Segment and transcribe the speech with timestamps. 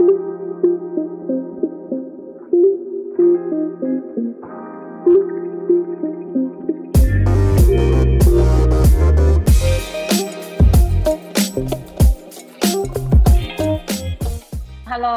[0.00, 0.08] Hello，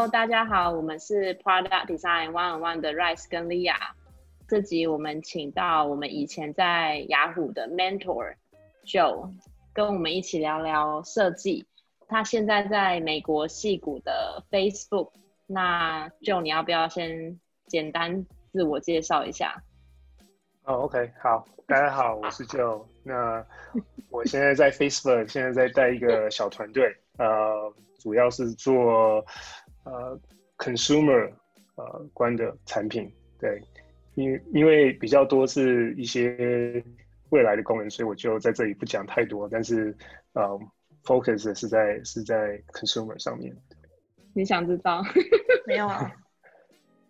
[0.10, 3.76] 大家好，我们是 Product Design One on One 的 Rice 跟 Lia。
[4.50, 8.34] 这集我们请到我们以前在雅虎的 Mentor
[8.86, 9.30] Joe，
[9.72, 11.66] 跟我们一起聊聊设计。
[12.14, 15.10] 他现在在美国戏谷的 Facebook。
[15.48, 19.64] 那 Joe，你要不要先简单自我介绍一下？
[20.66, 22.86] 哦，OK，好，大家好，我是 Joe。
[23.02, 23.44] 那
[24.12, 29.26] 我现在在 Facebook，现在在带一个小团队，呃，主要是做。
[29.86, 30.18] 呃
[30.58, 31.30] ，consumer
[31.76, 33.62] 呃关的产品，对，
[34.14, 36.82] 因因为比较多是一些
[37.32, 39.50] 未来的功能，所以我就在这里不讲太多。
[39.52, 39.94] 但是
[40.32, 40.58] 呃
[41.04, 43.56] ，focus 是在是在 consumer 上面。
[44.34, 45.04] 你想知道？
[45.68, 46.12] 没有啊？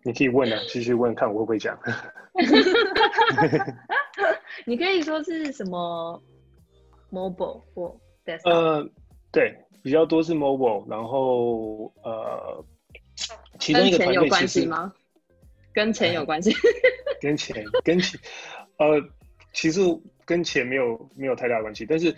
[0.02, 1.78] 你可以问啊，继续问，看我会不会讲。
[4.66, 6.22] 你可以说是什么
[7.10, 8.50] mobile 或 desktop？
[8.50, 8.88] 呃，
[9.32, 9.58] 对。
[9.82, 12.64] 比较多是 mobile，然后呃，
[13.58, 14.66] 其中一个团队其实
[15.74, 16.50] 跟钱有关系，
[17.20, 18.18] 跟钱跟钱
[18.78, 18.98] 呃，
[19.52, 19.82] 其实
[20.24, 22.16] 跟钱没有没有太大关系，但是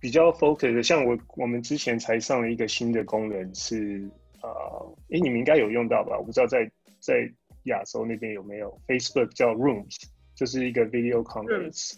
[0.00, 4.08] 比较 focus 的，像我我们之前才上了一个新的功能是
[4.42, 6.16] 呃，哎，你们应该有用到吧？
[6.18, 7.30] 我不知道在在
[7.64, 11.94] 亚洲那边有没有 Facebook 叫 Rooms，就是一个 video conference，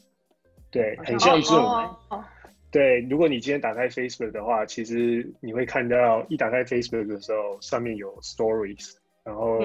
[0.71, 2.25] 对，很像 Zoom。
[2.71, 9.59] 对，如果你今天打开 Facebook 的话，其实你会看到一打开 Facebook 的时候，上面有 Stories，然后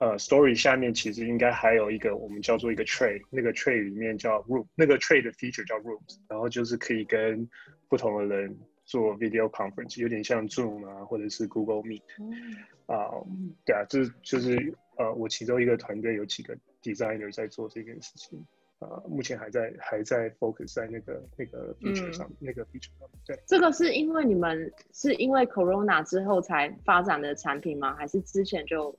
[0.00, 7.48] 呃，Story 下面其实应该还有一个我们叫做一个 Tray，那个 Tray 里面叫 Room，那个 Tray 的 feature 叫 Rooms，然后就是可以跟
[7.86, 12.02] 不同的人做 video conference，有点像 Zoom 啊，或者是 Google Meet，
[12.86, 13.10] 啊，
[13.66, 18.44] 对啊，这就是呃，我其中一个团队有几个 designer 在做这件事情。
[18.78, 23.06] 呃，目前还在还在 focus 在那个那个 feature 上，那个 feature 上。
[23.26, 27.94] 对，这个是因为你们是因为 corona 之后才发展的产品吗？
[27.96, 28.98] 还是之前就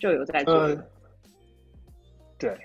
[0.00, 0.68] 就有在做？
[2.38, 2.58] 对，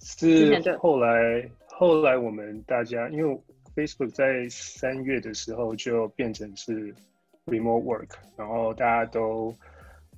[0.00, 3.40] 是后来后来我们大家因为
[3.76, 6.94] Facebook 在三月的时候就变成是
[7.46, 9.54] remote work，然后大家都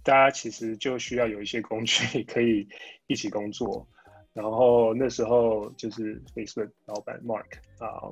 [0.02, 2.66] 大家其实就需要有一些工具 可以
[3.08, 3.86] 一起工作。
[4.32, 7.46] 然后那时候就是 Facebook 老板 Mark
[7.78, 8.08] 啊，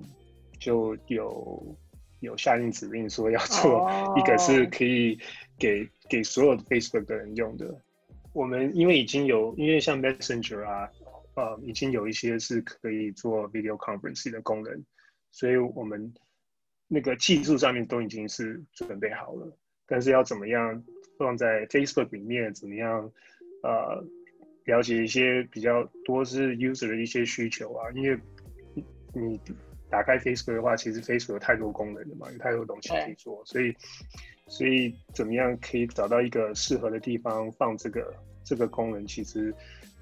[0.59, 1.77] 就有
[2.19, 5.17] 有下令指令说要做一个是可以
[5.57, 7.73] 给给所有的 Facebook 的人用的。
[8.39, 10.89] 我们因为已经有，因为像 Messenger 啊，
[11.35, 14.85] 呃，已经有一些是可以做 video conference 的功能，
[15.33, 16.15] 所以我们
[16.87, 19.59] 那个技术上面都已经是准备好了。
[19.87, 20.85] 但是要怎么样
[21.19, 23.13] 放在 Facebook 里面，怎么样
[23.63, 24.05] 呃？
[24.65, 28.21] 了解一些比较多是 user 的一些需求啊，因为
[29.15, 29.41] 你
[29.89, 33.75] 打开 Facebook 的话，其实 Facebook 有太多功能的嘛，有太多东西可以做，所以
[34.47, 38.15] 所以怎么样可以找到一个适合的地方放这个
[38.49, 39.55] 这个功能，其实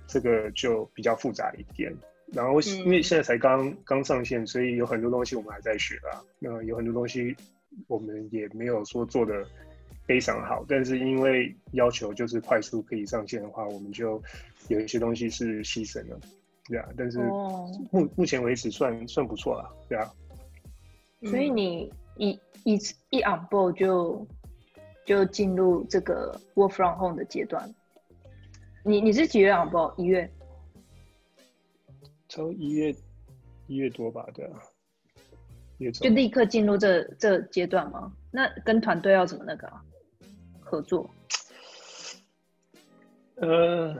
[0.06, 1.92] 这个就比较复杂一点。
[2.32, 6.22] 然后因为现在才刚刚上线，所以有很多东西我们还在学啊。
[6.38, 7.34] 那有很多东西
[7.88, 9.44] 我们也没有说做的。
[10.08, 14.22] 非常好，但是因为要求就是快速可以上线的话，我们就
[14.68, 16.20] 有一些东西是牺牲了，
[16.68, 16.88] 对啊。
[16.96, 17.18] 但是
[17.90, 20.08] 目目前为止算算不错了，对啊。
[21.22, 22.76] 所以你一一
[23.10, 24.24] 一 on board 就
[25.04, 27.68] 就进入这个 work from home 的阶段。
[28.86, 29.92] 你你是几月 on board？
[30.00, 30.30] 一月？
[32.28, 32.94] 从一月
[33.66, 34.62] 一月多吧，对啊。
[35.92, 38.12] 就立刻进入这这阶段吗？
[38.30, 39.68] 那跟团队要怎么那个？
[40.60, 41.08] 合作，
[43.34, 43.94] 呃，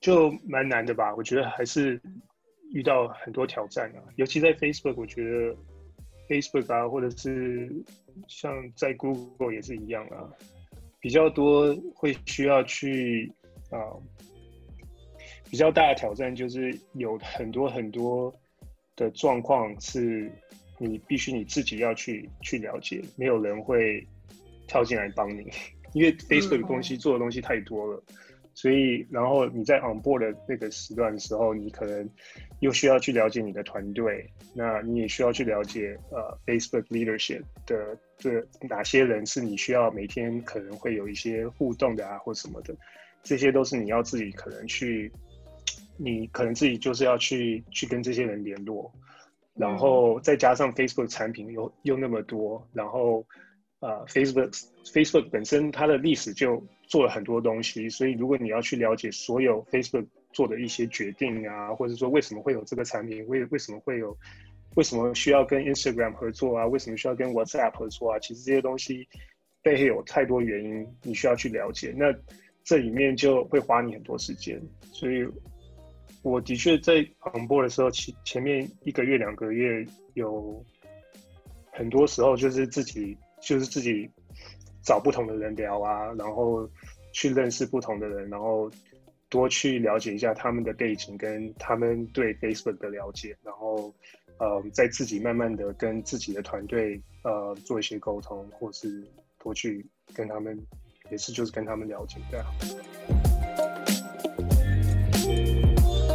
[0.00, 1.14] 就蛮难的吧？
[1.16, 2.00] 我觉得还是
[2.72, 4.02] 遇到很多挑战啊。
[4.16, 5.56] 尤其在 Facebook，我觉得
[6.28, 7.70] Facebook 啊，或者是
[8.28, 10.28] 像在 Google 也是一样啊，
[11.00, 13.30] 比较多会需要去
[13.70, 13.92] 啊，
[15.50, 18.34] 比较大的挑战就是有很多很多
[18.96, 20.30] 的状况是
[20.78, 24.06] 你必须你自己要去去了解，没有人会。
[24.70, 25.50] 跳进来帮你，
[25.94, 28.02] 因为 Facebook 的东西做的东西太多了，
[28.52, 32.06] 所以然后你在 on board 的那个时段的时候，你可能
[32.60, 42.76] 又需要去了解你的团队，那你也需要去了解呃 Facebook leadership 的这哪些人是你需要每天可能会有一些互动的啊或什么的，
[43.22, 45.12] 这些都是你要自己可能去，
[45.96, 48.92] 你可能自己就是要去去跟这些人联络，
[49.54, 53.24] 然后再加上 Facebook 产品又又那么多，然后。
[53.80, 54.50] 呃，Facebook
[54.86, 64.18] Facebook 本身它的历史就做了很多东西，所以如果你要去了解所有 Facebook 做的一些决定啊，或者说为什么会有这个产品，为为什么会有，
[64.74, 69.06] 为什么需要跟 Instagram 合作啊，为什么需要跟 WhatsApp 合作啊，其实这些东西
[69.62, 71.94] 背后有太多原因，你需要去了解。
[71.96, 72.12] 那
[72.68, 74.60] 这里面就会花你很多时间，
[74.92, 75.26] 所以
[76.20, 76.96] 我的确在
[77.32, 80.62] on board 的时候，前前面一个月两个月有
[81.72, 84.06] 很多时候就是自己就是自己
[84.82, 86.68] 找不同的人聊啊，然后
[87.10, 88.70] 去认识不同的人，然后
[89.30, 93.94] 多去了解一下他们的背景跟他们对 Facebook 的了解，然后
[94.38, 99.02] 呃，在自己慢慢的跟自己的团队呃做一些沟通，或是
[99.38, 100.54] 多去跟他们。
[101.10, 102.46] 也是，就是跟他们了解，对啊。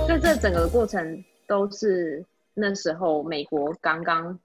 [0.06, 2.24] 所以这整个过程都是
[2.54, 4.38] 那时候美国刚刚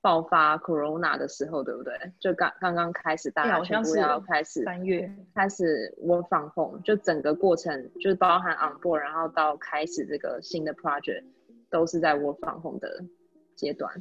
[0.00, 1.92] 爆发 Corona 的时候，对不对？
[2.20, 11.24] 就刚刚刚开始，大家全部要开始三月开始 Work from home，就整个过程就是包含 On board，然后到开始这个新的 project，
[11.70, 13.04] 都是在 Work from home 的
[13.56, 13.92] 阶段。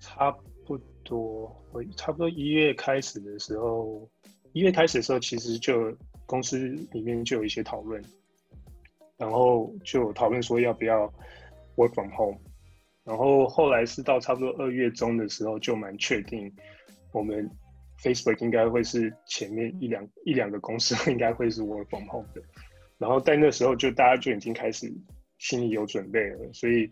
[0.00, 0.32] 差
[0.66, 4.08] 不多，我差不多一月开始的时候。
[4.54, 5.92] 一月开始的时候，其实就
[6.26, 6.56] 公司
[6.92, 8.00] 里面就有一些讨论，
[9.16, 11.12] 然后就讨论说要不要
[11.74, 12.38] work from home，
[13.02, 16.54] 然后后来是到差不多二月中的时候，就蛮确定
[17.12, 17.50] 我们
[18.00, 22.40] Facebook 应该会是前面一两一两个公司应该会是 work from home 的，
[22.96, 24.88] 然后在那时候就大家就已经开始
[25.38, 26.88] 心里有准备了，所以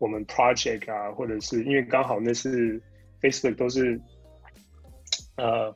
[0.00, 2.82] 我们 project 啊，或者是因为刚好那是
[3.22, 4.00] Facebook 都是
[5.36, 5.72] 呃。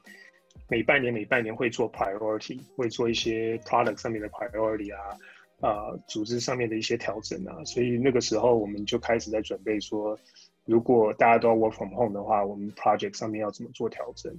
[0.71, 5.19] 每半年每半年会做 priority，会做一些 product 上面的 priority 啊，
[5.61, 10.17] 啊，组织上面的一些调整啊，所以那个时候我们就开始在准备说，
[10.65, 14.33] 如果大家都要 work from home 的话，我们 project 上面要怎么做调整？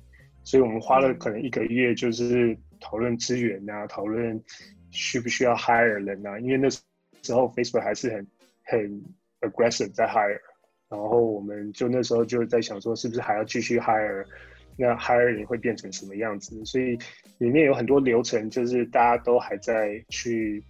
[0.44, 4.42] 所以我们花了可能一个月，就是讨论资源啊，讨论
[4.89, 6.80] 需不需要 hire 人啊，因为那时
[7.34, 8.27] 候 Facebook 还是很
[8.63, 9.04] 很
[9.42, 10.39] aggressive 在 hire，
[10.88, 14.25] 然后我们就那时候就在想说，是不是还要继续 hire？
[14.77, 16.63] 那 hiring 会变成什么样子？
[16.65, 16.97] 所以
[17.38, 20.63] 里面有很多流程，就是大家都还在去，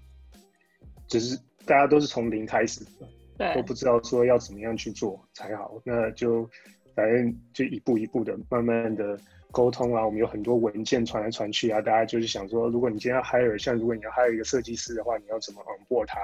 [1.08, 3.08] 只是大家都是从零开始的，
[3.38, 5.82] 对，都不知道说要怎么样去做才好。
[5.86, 6.50] 那就
[6.96, 9.18] 反正就一步一步的，慢慢的
[9.52, 10.06] 沟通啊。
[10.06, 16.20] 我们有很多文件传来传去啊，大家就是想说，如果你今天要 hire，像如果你要 hire 一个设计师的话，你要怎么 onboard 他？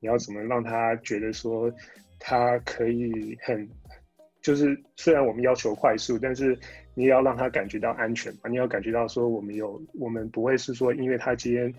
[0.00, 1.72] 你要怎么让他觉得说
[2.20, 3.68] 他可以很。
[4.40, 6.58] 就是虽然我们要求快速，但是
[6.94, 8.48] 你也要让他感觉到安全嘛。
[8.48, 11.72] 你要感觉到说我们有，我们不会是说因为他今天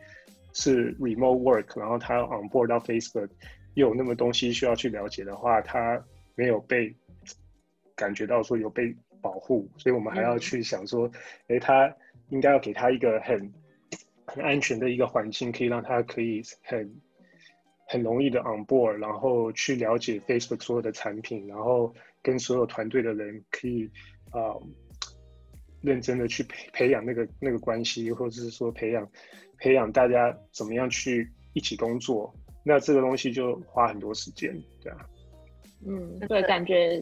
[0.53, 3.29] 是 remote work，然后他 on board 到 Facebook
[3.75, 6.03] 又有那么东西需要去了解的话，他
[6.35, 6.93] 没有被
[7.95, 11.09] 感觉到说有被保护，所以我们还要去想说，
[11.47, 11.93] 哎，他
[12.29, 13.51] 应该要给他一个很
[14.25, 16.89] 很安全的一个环境，可以让他可以很
[17.89, 21.93] 很容易的 on board，然后去了解 Facebook 所有的产品，然后。
[22.21, 23.89] 跟所有团队的人可以
[24.31, 24.51] 啊，
[25.81, 29.09] 认真的去培培养那个那个关系，或者是说培养
[29.57, 32.29] 培养大家怎么样去一起工作，
[32.61, 34.53] 那这个东西就花很多时间，
[34.83, 34.97] 对啊。
[35.87, 37.01] 嗯，对，感觉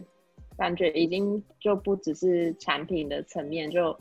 [0.55, 3.99] 感觉已经就不只是产品的层面，就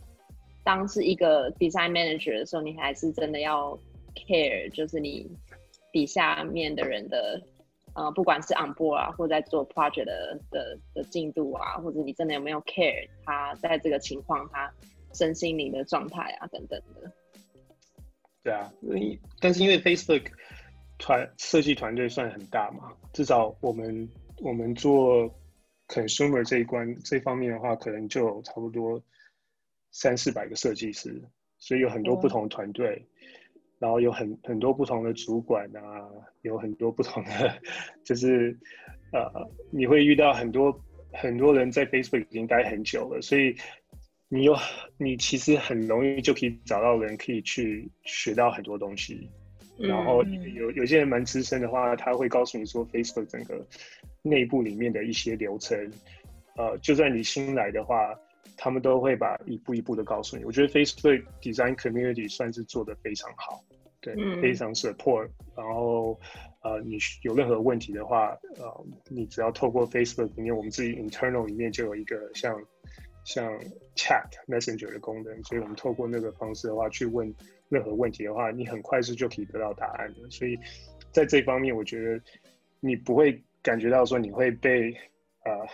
[0.63, 3.73] 当是一个 design manager 的时候，你还是真的要
[4.15, 5.27] care，就是你
[5.97, 7.43] 底下面的人的。
[7.99, 14.71] 呃，不管是 on board 啊，或者在做 project 的的的进度啊，或者你真的有没有 care 他在这个情况他
[15.15, 17.11] 身心灵的状态啊，等等的。
[18.43, 20.27] 对啊，因为但是因为 Facebook
[20.99, 24.07] 团设计团队算很大嘛，至少我们
[24.43, 25.35] 我们做
[25.89, 29.03] consumer 这一关这方面的话，可能就差不多
[29.91, 31.19] 三四百个设计师，
[31.57, 33.09] 所以有很多不同的团队。
[33.79, 36.09] 然后有很很多不同的主管啊，
[36.43, 37.61] 有很多不同的，
[38.05, 38.57] 就是
[39.13, 39.31] 呃，
[39.71, 40.81] 你会遇到很多
[41.13, 43.55] 很多人在 Facebook 已经待很久了，所以
[44.29, 44.57] 你有
[44.97, 49.29] 你其实很容易就可以找到人，可以去学到很多东西。
[49.77, 53.67] 然后有有些人蛮资深的话，他会告诉你说 Facebook 整个
[54.23, 55.79] 内部里面的一些流程。
[56.57, 58.19] 呃，就算你新来的话。
[58.59, 60.43] 他们都会把一步一步的告诉你。
[60.45, 63.63] 我觉得 Facebook Design Community 算是做的非常好，
[64.15, 65.29] 对，非常 support。
[65.57, 66.19] 然后，
[66.63, 72.63] 呃，你有任何问题的话，呃，你只要透过 Facebook 里面，我们自己 internal 里面就有一个像
[73.25, 73.53] 像
[73.95, 77.35] Chat Messenger 的功能，所以我们透过那个方式的话去问
[77.69, 80.31] 任何问题的话，你很快速就可以得到答案的。
[80.31, 80.59] 所以
[81.13, 82.23] 在这方面，我觉得
[82.81, 84.93] 你不会感觉到说你会被
[85.45, 85.67] 呃。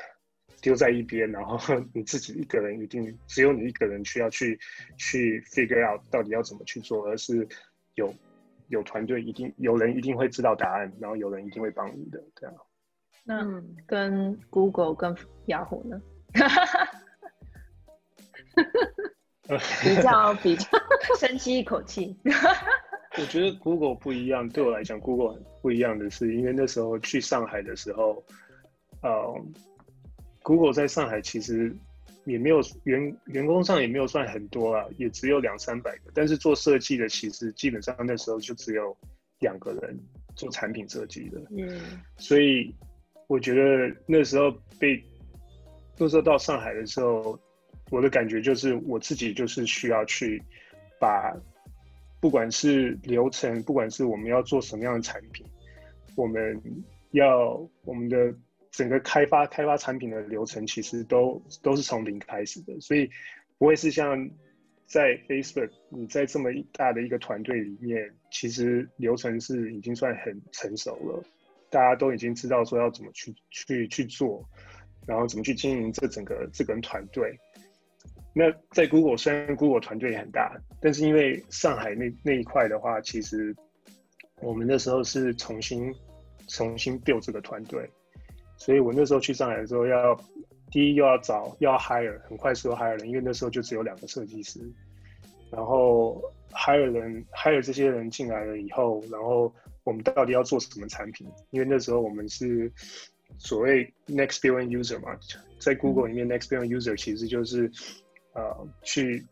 [0.61, 1.59] 丢在一边，然后
[1.93, 4.57] 你自己一个人一定只有你一个人需要去
[4.97, 7.45] 去 figure out 到底要怎么去做，而是
[7.95, 8.15] 有
[8.69, 12.55] 有团队一定有人一定会知道答案，然后有人一定会帮你的这样。
[13.25, 15.15] 那跟 Google 跟
[15.47, 16.01] 雅虎呢？
[19.83, 20.67] 比较比较，
[21.19, 22.17] 深吸一口气。
[23.19, 28.25] 我觉得 Google 不一样，对我来讲，Google 不一样的是，因为那时候去上海的时候，
[29.03, 29.35] 呃
[30.43, 31.77] ，Google 在上海其实
[32.25, 36.11] 也没有员员工上也没有算很多啊，也只有两三百个。
[36.15, 38.97] 但是做设计的，其实基本上那时候就只有
[39.41, 39.99] 两个人
[40.35, 41.41] 做产品设计的。
[41.57, 41.81] 嗯，
[42.17, 42.75] 所以
[43.27, 45.03] 我觉得那时候被
[45.99, 47.39] 那时候到上海的时候，
[47.91, 50.43] 我的感觉就是我自己就是需要去
[51.01, 51.35] 把。
[52.21, 55.45] 不管是流程，不管是我们要做什么样的产品，
[56.15, 56.63] 我们
[57.11, 58.33] 要我们的
[58.73, 63.09] 整个开发开发产品的流程，其实都都是从零开始的，所以
[63.59, 64.29] 不会是像
[64.87, 71.23] 在 Facebook，你在这么大的一个团队里面，其实流程是已经算很成熟了，
[71.71, 74.43] 大家都已经知道说要怎么去去去做，
[75.07, 77.39] 然后怎么去经营这整个这个团队。
[78.35, 83.55] 那在 Google，虽然 Google 团队也很大，但是因为上海那那一块的话，其实
[84.41, 85.95] 我们那时候是重新
[86.49, 87.87] 重新 build 这个团队，
[88.65, 90.19] 所以我那时候去上海的时候，要
[90.71, 94.61] 第一又要找要 hire，很快速 hire 人，因为那时候就只有两个设计师，
[95.51, 99.53] 然后 hire 人 hire 这些人进来了以后，然后
[99.85, 101.27] 我们到底要做什么产品？
[101.51, 102.73] 因为那时候我们是
[103.39, 105.19] 所谓 next billion user 嘛，
[105.59, 107.71] 在 Google 里面 next billion user 其实就是。
[108.35, 109.23] 呃，去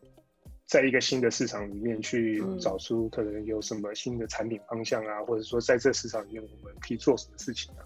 [0.67, 7.81] 在一个新的市场里面去找出可能有什么新的产品方向啊，或者说在这市场里面我们可以做什么事情啊？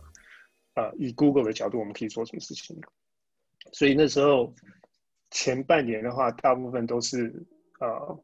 [0.76, 2.80] 啊，以 Google 的角度，我们可以做什么事情？
[3.74, 4.54] 所以那时候
[5.32, 7.34] 前半年的话，大部分都是
[7.80, 8.24] 呃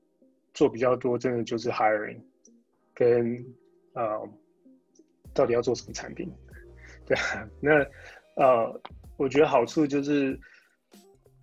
[0.53, 2.21] 做比较多，真的就是 hiring
[2.93, 3.43] 跟
[3.93, 4.29] 呃
[5.33, 6.31] 到底要做什么产品？
[7.05, 7.71] 对啊，那
[8.35, 8.81] 呃，
[9.17, 10.39] 我觉得好处就是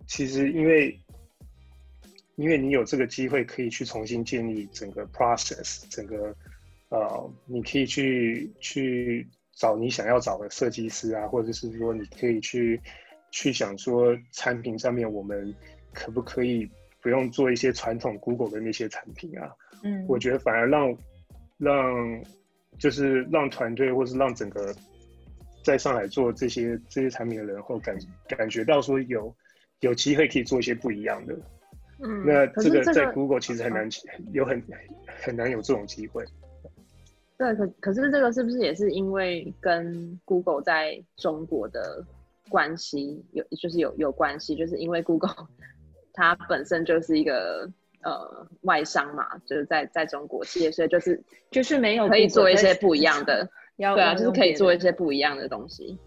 [0.07, 0.97] 其实因为。
[2.35, 6.33] 因为你有这个机会，可以去重新建立整个 process，整个
[6.87, 9.27] 呃，你可以去去
[9.59, 12.79] 找你想要找的设计师啊，或者是说你可以去
[13.29, 15.53] 去想说产品上面我们
[15.93, 16.65] 可不可以
[17.01, 19.51] 不用做一些传统 Google 的那些产品啊？
[19.83, 20.97] 嗯，我觉得反而让
[21.57, 22.23] 让
[22.77, 24.73] 就是让团队或是让整个
[25.61, 27.97] 在上海做这些这些产品的人，或感
[28.29, 29.35] 感觉到说有
[29.81, 31.37] 有机会可以做一些不一样的。
[32.01, 33.89] 嗯，那这个在 Google 其实很难
[34.31, 34.63] 有很
[35.21, 36.23] 很难有这种机会。
[37.39, 42.05] 对，可可是这个是不是也是因为跟 Google 在中国的
[42.49, 44.55] 关系有，就是有有关系？
[44.55, 45.47] 就是因为 Google
[46.13, 47.67] 它本身就是一个
[48.03, 51.19] 呃外商嘛，就是在在中国企业，所以就是
[51.49, 55.97] 就是没有可以做一些不一样的， 对啊，就是可以做一些不一样的东西。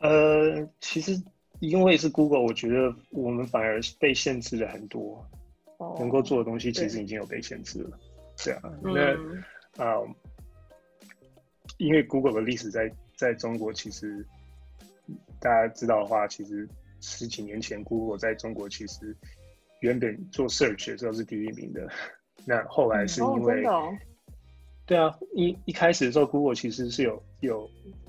[0.00, 1.20] 呃，其实。
[1.60, 5.24] 因为是 Google，我觉得我们反而被限制了很多，
[5.96, 7.90] 能够做的东西其实已经有被限制了。
[8.44, 9.98] 对啊，那啊，
[11.78, 14.26] 因为 Google 的历史在在中国，其实
[15.40, 16.68] 大家知道的话，其实
[17.00, 19.16] 十几年前 Google 在中国其实
[19.80, 21.88] 原本做 Search 的时候是第一名的，
[22.46, 23.62] 那后来是因为，
[24.86, 27.68] 对啊，一一开始的时候 Google 其实是有有。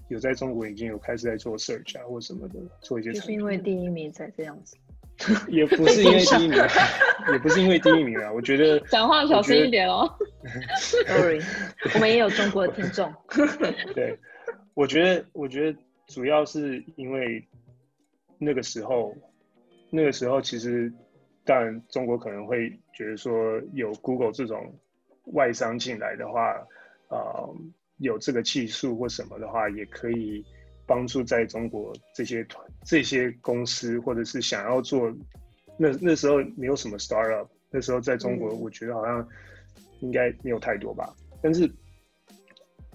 [0.09, 3.13] 有在中国已经有开始在做 search 啊，或什么的，做一些。
[3.13, 4.75] 就是因为第一名才这样子。
[5.50, 6.58] 也不是因为第一名，
[7.32, 8.32] 也不是因为第一名啊。
[8.32, 10.10] 我觉得讲话小心一点哦。
[10.80, 11.39] Sorry，
[11.96, 13.13] 我们也有中国的听众。
[13.94, 14.18] 对，
[14.74, 15.77] 我觉得，我觉得
[16.08, 17.48] 主要是因为
[18.38, 19.15] 那个时候，
[19.89, 20.92] 那个时候其实，
[21.46, 24.74] 当然中国可能会觉得说，有 Google 这种
[25.34, 26.51] 外商进来的话，
[27.10, 27.48] 啊。
[27.98, 30.44] 有这个技术或什么的话，也可以
[30.93, 35.12] 帮助在中国这些团、这些公司，或者是想要做
[35.75, 39.27] 那那时候没有什么 startup，那时候在中国，我觉得好像
[40.01, 41.12] 应该没有太多吧。
[41.41, 41.67] 但是，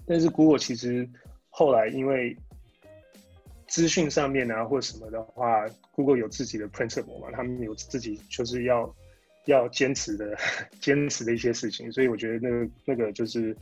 [0.07, 1.05] 但是 Google 其实
[1.49, 2.37] 后来因为
[3.67, 8.95] 资讯上面啊或什么的话，Google 有自己的 principle 嘛，他们有自己就是要
[9.43, 10.37] 要坚持的
[10.79, 13.53] 坚持的一些事情，所以我觉得那个那个就是。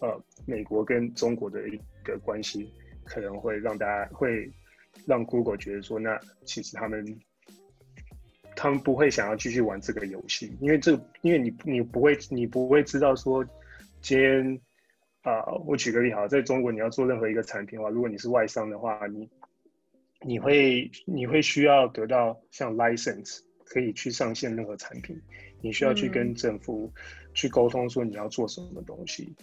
[0.00, 0.16] 呃，
[0.46, 2.72] 美国跟中国的一个关系，
[3.08, 4.50] 可能会让大家会
[5.06, 7.18] 让 Google 觉得说，那其实他们
[8.54, 13.44] 他们不会想要继续玩这个游戏，因为这，因为你你不会你不会知道说，
[14.00, 14.60] 今天
[15.22, 19.28] 啊，我举个例好，在中国你要做任何一个产品的话，如果你是外商的话，你
[20.20, 25.20] 你会你会需要得到像 license 可以去上线任何产品，
[25.60, 26.92] 你需要去跟政府
[27.34, 29.34] 去沟通说你要做什么东西。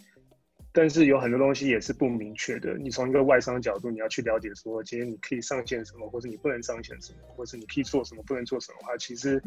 [0.76, 2.74] 但是有很多东西也是不明确的。
[2.78, 9.42] 你从一个外商角度，你要去了解说，今天你可以上线什么，或者你不能上线什么，或者你可以做什么，不能做什么的话，其实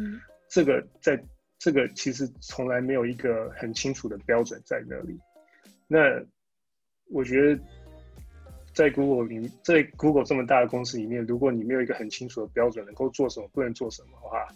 [0.48, 1.22] 这个在
[1.58, 5.20] 这个其实从来没有一个很清楚的标准在那里。
[5.86, 5.98] 那
[7.10, 7.62] 我觉得
[8.72, 14.46] 在 Google 里，在 Google 这么大的公司里面，如果你没有一个很清楚的标准，能够做什么，不能做什么的话，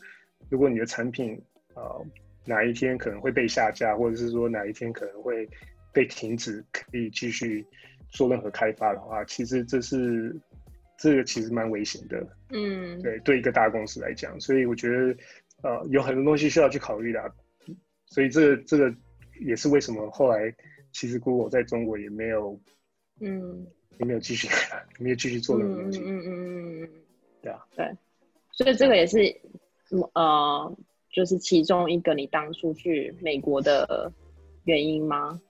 [0.49, 1.39] 如果你的产品
[1.75, 2.01] 啊
[2.47, 5.47] 哪一天可能会被下架，或者是说哪一天可能会
[5.93, 7.65] 被停止可以继续
[8.11, 10.35] 做任何开发的话，其实这是
[10.97, 12.27] 这个其实蛮危险的。
[12.51, 15.17] 嗯，对，对一个大公司来讲，所以我觉得
[15.63, 17.33] 呃有很多东西需要去考虑的。
[18.07, 18.95] 所以这个这个
[19.41, 20.55] 也是为什么后来
[20.93, 22.61] 其实 Google 在中国也没有
[23.21, 23.67] 嗯
[23.99, 24.49] 也没有继续
[24.99, 26.01] 没有继续做任何东西。
[26.01, 26.89] 嗯嗯嗯嗯嗯，
[27.41, 27.91] 对啊，对，
[28.51, 29.19] 所以这个也是
[30.15, 30.77] 呃
[31.11, 34.13] 就是其中一个你当初去美国的
[34.65, 35.41] 原因吗？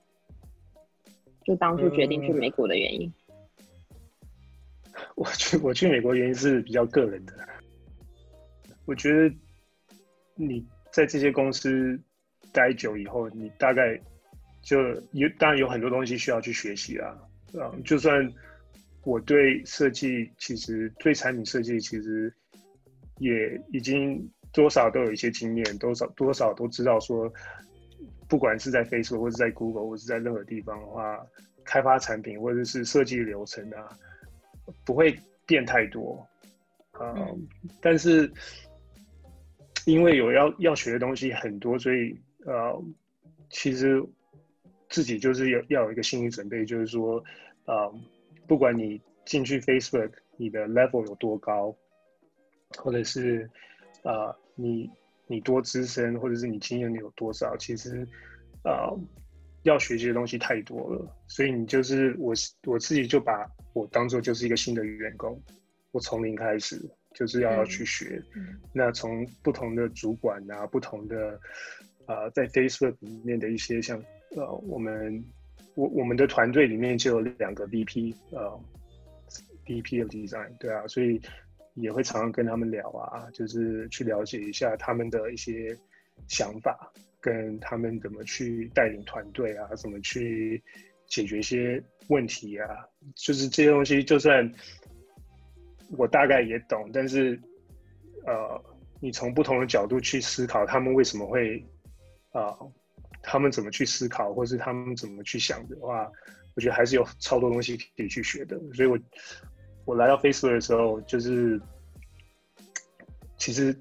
[1.44, 3.12] 就当初决定去美国的原因，
[5.16, 7.32] 我去我去美国原因是比较个人的。
[8.84, 9.34] 我觉得
[10.34, 12.00] 你在这些公司
[12.52, 13.98] 待久以后，你大概
[14.62, 14.78] 就
[15.12, 17.16] 有当然有很多东西需要去学习啊。
[17.54, 18.32] 嗯，就算
[19.04, 22.32] 我对设计其实对产品设计其实
[23.18, 27.32] 也已经多少都有一些经验，多少多少都知道说。
[28.32, 31.22] 不管是在 Facebook 或是在 Google 或是在任何地方的话，
[31.66, 33.86] 开发产品或者是设计流程啊，
[34.86, 36.26] 不会变太多。
[36.98, 37.46] 嗯，
[37.82, 38.32] 但是
[39.84, 42.82] 因为有要要学的东西很多，所以呃，
[43.50, 44.02] 其实
[44.88, 47.22] 自己就是要要有一个心理准备，就是说，
[47.66, 47.94] 呃，
[48.48, 51.76] 不管你进去 Facebook，你的 level 有多高，
[52.78, 53.46] 或者是
[54.04, 54.90] 啊你。
[55.32, 57.56] 你多资深，或者是你经验有多少？
[57.56, 58.06] 其实，
[58.64, 58.94] 呃，
[59.62, 62.34] 要学习的东西太多了，所以你就是我，
[62.66, 65.40] 我自己就把我当做就是一个新的员工，
[65.90, 66.78] 我从零开始，
[67.14, 68.22] 就是要去学。
[68.74, 71.40] 那从不同的主管啊，不同的，
[72.04, 73.98] 呃，在 Facebook 里面的一些像，
[74.36, 75.24] 呃，我们
[75.74, 78.60] 我我们的团队里面就有两个 VP，呃
[79.64, 81.18] ，VP of Design，对啊，所以。
[81.74, 85.74] 也会常常跟他们聊啊，就是去了解一下他们的一些
[86.28, 90.62] 想法，跟他们怎么去带领团队啊，怎么去
[91.06, 92.68] 解决一些问题啊，
[93.14, 94.52] 就是这些东西，就算
[95.96, 97.40] 我大概也懂，但是
[98.26, 98.62] 呃，
[99.00, 101.64] 你从不同的角度去思考，他们为什么会
[102.32, 102.54] 啊，
[103.22, 106.10] 他们怎么去思考，或是他们怎么去想的话，
[106.54, 108.98] 我觉得还是有超多东西可以去学的，所以我。
[109.84, 111.60] 我来到 Facebook 的时候，就是
[113.36, 113.76] 其实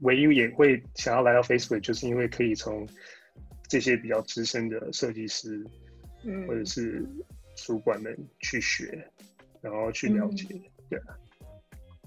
[0.00, 2.86] 唯一也会想要来到 Facebook，就是因为可以从
[3.68, 5.64] 这些比较资深的设计师，
[6.24, 7.06] 嗯，或者是
[7.56, 9.08] 主管们去学，
[9.60, 10.44] 然后去了解，
[10.90, 10.98] 对，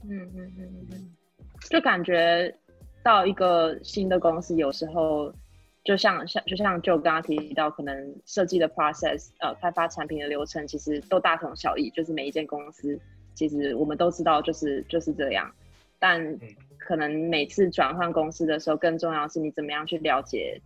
[0.03, 1.15] 嗯嗯嗯嗯，
[1.69, 2.53] 就感觉
[3.03, 5.33] 到一个新的公司，有时候。
[5.83, 11.89] 就像像就像就刚刚提到，可能设计的 process，呃，开发产品的流程，其实都大同小异。
[11.91, 12.99] 就是每一间公司，
[13.33, 15.51] 其实我们都知道，就是就是这样。
[15.97, 16.37] 但
[16.77, 20.61] 可能每次转换公司的时候，更重要是你怎么样去了解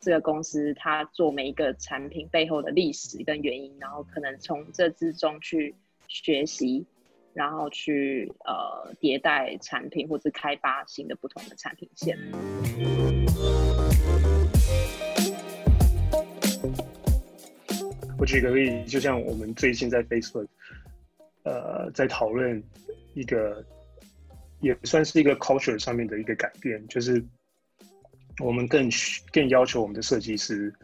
[0.00, 5.74] 这个公司它做每一个产品背后的历史跟原因，然后可能从这之中去
[6.06, 6.86] 学习，
[7.32, 12.16] 然后去呃迭代产品或者开发新的不同的产品线。
[18.18, 20.48] 我举个例子，就像我们最近在 Facebook，
[21.44, 22.60] 呃，在讨论
[23.14, 23.64] 一个
[24.60, 27.24] 也算是一个 culture 上面的一个改变，就是
[28.40, 30.74] 我们更需更要求我们的设计师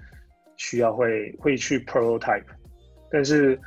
[0.56, 2.44] 需要会会去 prototype。
[3.10, 3.58] 但是，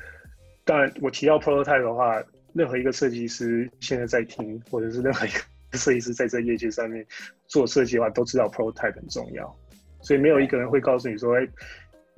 [0.64, 5.40] 当然我提到 prototype 的话，任何一个设计师现在在听，或者是任何一个
[5.78, 7.06] 设计师在这业界上面
[7.48, 9.54] 做设计的话，都知道 prototype 很重要。
[10.02, 11.46] 所以没有一个人会告诉你说，哎。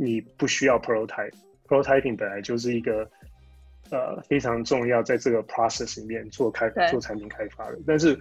[0.01, 3.03] 你不需要 prototype，prototyping 本来就是一个
[3.91, 7.77] 呃非常重要，在这个 process 里面做开做产品开发的。
[7.85, 8.17] 但是，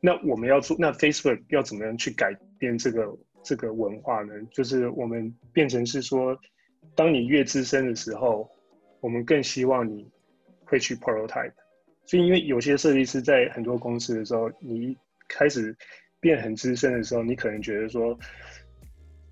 [0.00, 4.32] 那我们要做，那 Facebook 要怎么样去改变这个这个文化呢？
[4.50, 6.34] 就是我们变成是说，
[6.94, 8.50] 当你越资深的时候，
[9.00, 10.10] 我们更希望你
[10.64, 11.52] 会去 prototype。
[12.06, 14.96] 所以，因为有些设计师在很多公司的时候，你
[15.28, 15.76] 开始
[16.20, 18.18] 变很资深的时候，你可能觉得说。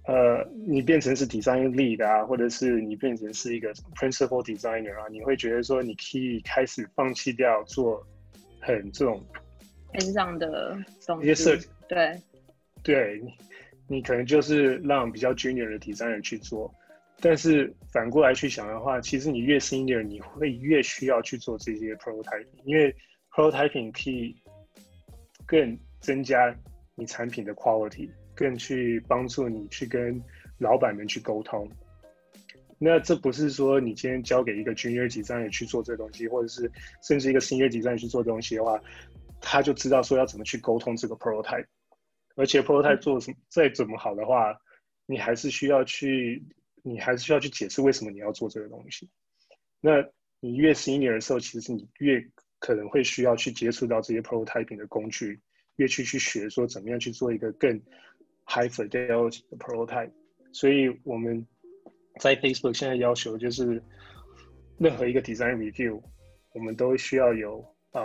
[0.07, 8.07] 呃，你变成是 design lead 啊，或者是你变成是一个 principal designer 啊，你会觉得说你可以开始放弃掉做
[8.61, 9.25] 很这种
[9.93, 10.77] 很上的
[11.23, 12.21] 一些设计，对，
[12.83, 13.23] 对，
[13.88, 16.71] 你可能就是让比较 junior 的 designer 去做，
[17.21, 22.95] 但是反过来去想的话，其实你越 senior，你会越需要去做这些 prototyping，因为
[23.31, 24.37] prototyping 可以
[25.47, 26.55] 更增加
[26.95, 30.23] 你产品的 quality，更去帮助你去跟
[30.59, 31.70] 老板们去沟通。
[32.79, 36.70] 那这不是说你今天交给一个 junior 级战略去做这东西，或者是
[37.03, 38.79] 甚至一个 senior 级战略去做东西的话，
[39.40, 41.66] 他就知道说要怎么去沟通这个 prototype。
[42.37, 44.59] 而且 prototype 做什么再怎么好的话，
[45.07, 46.44] 你还是需要去，
[46.83, 49.09] 你还是需要去解释为什么你要做这个东西。
[49.81, 50.05] 那
[50.40, 52.20] 你越 senior 的时候，其实你越
[52.59, 55.40] 可能会需要去接触到这些 prototyping 的工具，
[55.77, 57.81] 越去去学说怎么样去做一个更
[58.47, 60.11] high fidelity 的 prototype。
[60.53, 61.47] 所以我们。
[62.21, 63.83] 在 Facebook 现在要求就是，
[64.79, 66.01] 任何一个 design review，
[66.53, 67.59] 我们都需要有
[67.91, 68.03] 啊，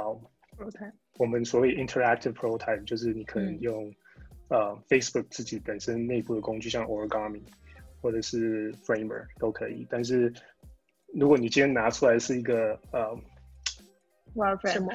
[1.19, 3.93] 我们所谓 interactive prototype，就是你可能用
[4.49, 7.43] 呃 Facebook 自己本身内部的工具，像 Origami
[8.02, 9.86] 或者是 Framer 都可以。
[9.91, 10.34] 但是
[11.13, 13.15] 如果你今天拿出来是一个呃
[14.71, 14.91] 什么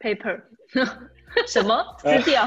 [0.00, 0.42] paper
[1.46, 2.44] 什么撕掉，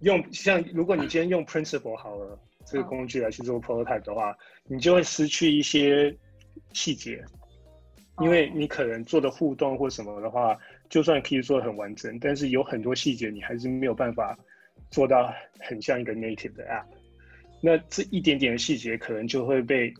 [0.00, 2.38] 用像如果你今天用 Principle 好了。
[2.70, 6.14] 这个工具来去做 prototype 的话，你就会失去一些
[6.74, 7.24] 细节，
[8.20, 10.54] 因为你可能做的互动或什么的话，
[10.90, 14.38] 就算可以做的很完整，但是有很多细节你还是没有办法
[14.90, 16.84] 做到很像一个 native 的 app。
[17.62, 19.94] 那这一点点的细节可能就会被，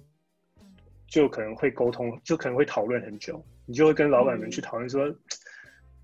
[1.07, 5.11] 就可能会沟通，就可能会讨论很久，你就会跟老板们去讨论说，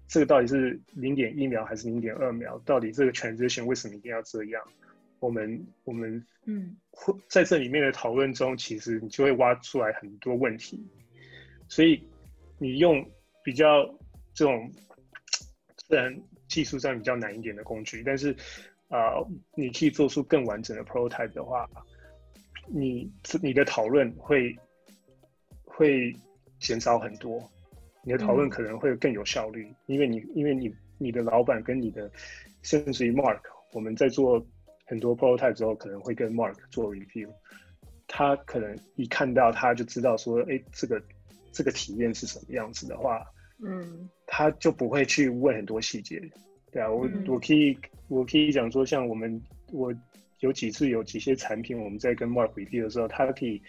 [0.07, 2.59] 这个到底是零点一秒还是零点二秒？
[2.65, 4.63] 到底这个 transition 为什么一定要这样？
[5.21, 10.87] 我们我们嗯，会在这里面的讨论中，其实你就会挖出来很多问题。
[11.69, 12.07] 所以
[12.59, 13.05] 你用
[13.43, 13.85] 比较
[14.35, 14.71] 这种
[15.89, 16.15] 虽然
[16.47, 18.37] 技术上比较难一点的工具，但是
[18.89, 19.17] 啊，
[19.57, 21.69] 你可以做出更完整的 prototype 的话，
[22.69, 24.55] 你你的讨论会
[25.65, 26.15] 会
[26.61, 27.51] 减少很多，
[28.05, 32.11] 你的讨论可能会更有效率，因为你因为你你的老板跟你的
[32.63, 33.41] 甚至于 Mark，
[33.73, 34.47] 我们在做。
[34.87, 37.27] 很多 prototype 之后可能会跟 Mark 做 review，
[38.07, 41.03] 他可能一看到他就知道说，哎，这个
[41.53, 43.25] 这个体验是什么样子的话，
[43.65, 46.21] 嗯，他就不会去问很多细节，
[46.71, 47.75] 对啊，我我可以
[48.09, 49.41] 我可以讲说，像我们
[49.73, 49.91] 我
[50.41, 53.63] 有几次有几些产品，我们在跟 Mark review 的时候，他可以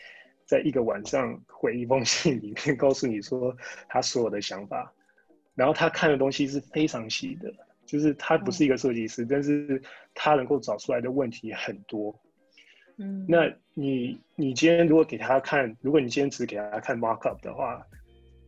[0.45, 3.55] 在一个晚上回一封信里面 告诉你说
[3.89, 4.93] 他所有的想法，
[5.55, 7.53] 然后他看的东西是非常细的。
[7.85, 9.79] 就是他不是一个设计师，但是
[10.15, 12.19] 他能够找出来的问题很多。
[12.97, 17.85] 嗯，那你你今天如果给他看，如果你今天只给他看 markup 的话，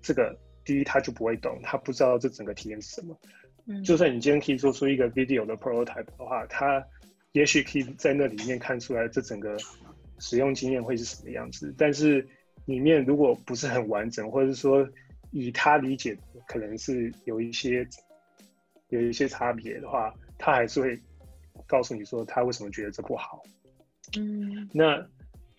[0.01, 3.15] 这个第一他就不会懂，他不知道这整个体验是什么。
[3.67, 6.83] 嗯，就算你今天可以做出一个 video 的 prototype 的话，他
[7.33, 9.55] 也许可以在那里面看出来这整个
[10.19, 12.27] 使用经验会是什么样子，但是
[12.65, 14.87] 里面如果不是很完整，或者是说
[15.31, 17.87] 以他理解可能是有一些。
[18.89, 20.97] 有一些差别的话，他还是会
[21.67, 23.43] 告诉你说他为什么觉得这不好。
[24.17, 25.05] 嗯，那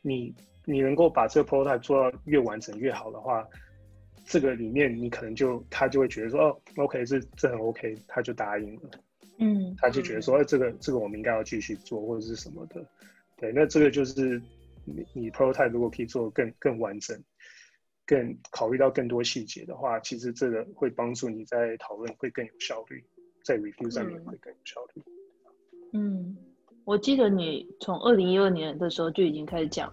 [0.00, 3.46] 你你能够把这个 prototype 做到越完整越好的话，
[4.24, 8.90] 这个里面你可能就他就会觉得说哦，OK，这这很 OK，他就答应了。
[9.36, 12.82] 嗯，他就觉得说，哎，这个这个我们应该要继续做或者是什么的。
[13.38, 14.42] 对，那这个就是
[14.84, 17.16] 你你 prototype 如果可以做更更完整。
[18.06, 23.04] 更考虑到更多细节的话，其实这个会帮助你在讨论会更有效率。
[23.44, 25.02] 在 review 上面会更有效率。
[25.92, 26.34] 嗯，
[26.84, 29.92] 我记得你从二零一二年的时候就已经开始讲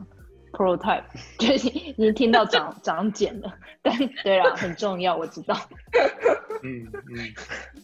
[0.53, 1.03] prototype，
[1.37, 3.53] 就已经听到长长茧了。
[3.81, 5.53] 但对啊，很重要，我知道。
[6.63, 7.33] 嗯嗯，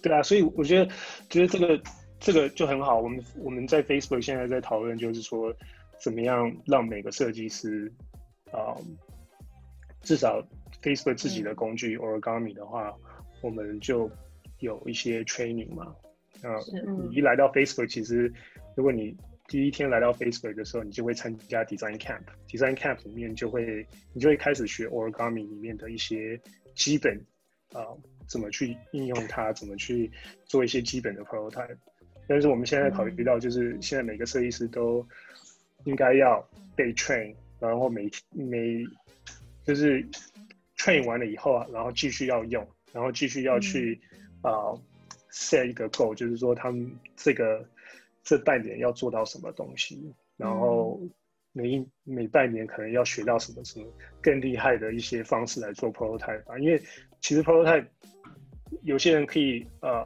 [0.02, 0.90] 对啊，所以我觉得
[1.30, 1.78] 觉得这个
[2.22, 3.02] 这个就很好。
[3.02, 5.54] 我们我们在 Facebook 现在在讨论，就是说
[6.00, 7.92] 怎么样让每个设计师
[8.54, 8.72] 啊，
[10.02, 10.42] 至少
[10.82, 12.96] Facebook 自己的工具 Origami 的话，
[13.42, 14.10] 我们就。
[14.62, 15.88] 有一些 training 嘛，
[16.44, 16.54] 啊，
[17.10, 18.32] 你一来到 Facebook，其实
[18.76, 26.40] 如果你第一天来到 Facebook 的时候，你就会参加 Design Camp，Design Camp 里面就会你就会开始学 Origami 里面的一些
[26.76, 27.26] 基本
[27.74, 27.82] 啊，
[28.28, 30.12] 怎么去应用它，怎么去
[30.46, 31.78] 做一些基本的 prototype。
[32.28, 35.06] 但是我们现在考虑到，就是现在每个设计师都
[35.86, 38.86] 应该要被 train，然后每每
[39.66, 40.06] 就是
[40.78, 44.00] train 完了以后啊，然后继续要用，然后继续要去。
[44.44, 44.74] 啊
[45.32, 47.64] ，set 一个 goal，就是说他们这个
[48.24, 51.00] 这半年要做到什么东西，然后
[51.52, 53.86] 每一每半年可能要学到什么什么
[54.20, 56.58] 更厉害的一些方式来做 prototype 啊。
[56.58, 56.82] 因为
[57.20, 57.86] 其实 prototype
[58.82, 60.04] 有些人可以呃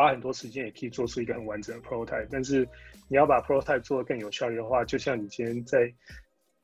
[0.00, 2.26] 花很多时间，也可以做出一个很完整的 prototype。
[2.30, 2.66] 但是
[3.08, 5.92] 你要把 prototype 做得更有效率的话，就像你今天在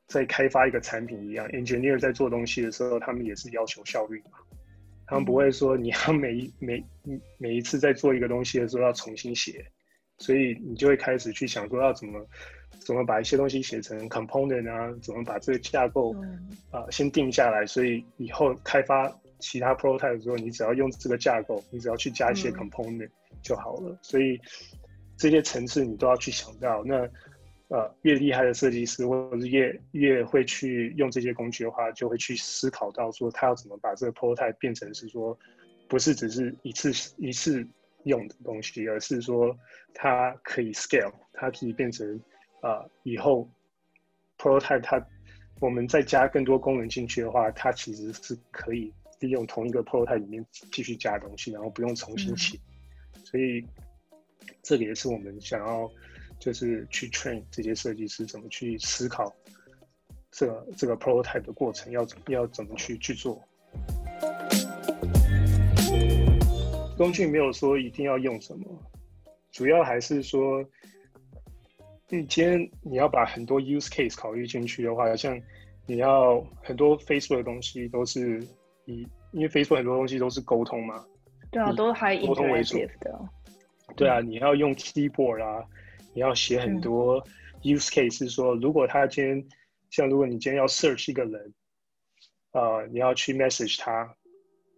[0.07, 4.39] 在开发一个产品一样，engineer 在做东西的时候，他们也是要求效率嘛。
[5.05, 6.83] 他们不会说你要每一每
[7.37, 9.65] 每一次在做一个东西的时候要重新写，
[10.17, 12.27] 所以你就会开始去想说要怎么
[12.85, 16.13] 怎么把一些东西写成 component 啊，怎么把这个架构
[16.71, 23.09] 啊先定下来，所以以后开发其他 prototype 的时候，你只要用这个架构，你只要去加一些 component
[23.41, 23.97] 就好了。
[24.01, 24.39] 所以
[25.17, 27.07] 这些层次你都要去想到那。
[27.69, 35.37] 呃，越厉害的设计师，或者是越越会去用这些工具的话，就会去思考到说，他要怎么把这个 prototype 变成是说，
[35.89, 37.67] 不是只是一次一次
[38.05, 39.53] 用的东西，而是说
[39.93, 42.17] 它可以 scale，它可以变成
[42.61, 43.49] 啊，以后
[44.37, 45.05] prototype 它
[45.59, 52.57] 我们再加更多功能进去的话，它其实是可以利用同一个 prototype 里面继续加东西，然后不用重新写。
[53.29, 53.65] 所以
[54.63, 55.91] 这个也是我们想要。
[56.39, 59.35] 就是去 train 这些设计师怎么去思考
[60.29, 60.45] 这
[60.77, 63.41] 这个 prototype 的过程，要要怎么去去做。
[66.95, 68.65] 工具没有说一定要用什么，
[69.51, 70.63] 主要还是说，
[72.07, 75.41] 你今天你要把很多 use case 考虑进去的话，像
[75.87, 78.47] 你要很多 Facebook 的东西都是
[78.85, 81.03] 以，因为 Facebook 很多东西都是沟通嘛，
[81.51, 83.29] 对啊，都还沟通为主的，
[83.95, 85.65] 对啊，你要用 keyboard 啊。
[86.13, 87.23] 你要写很多
[87.61, 89.47] use case，是说如果他今天
[89.91, 91.53] 像如果你今天要 search 一个人，
[92.53, 94.15] 呃，你要去 message 他，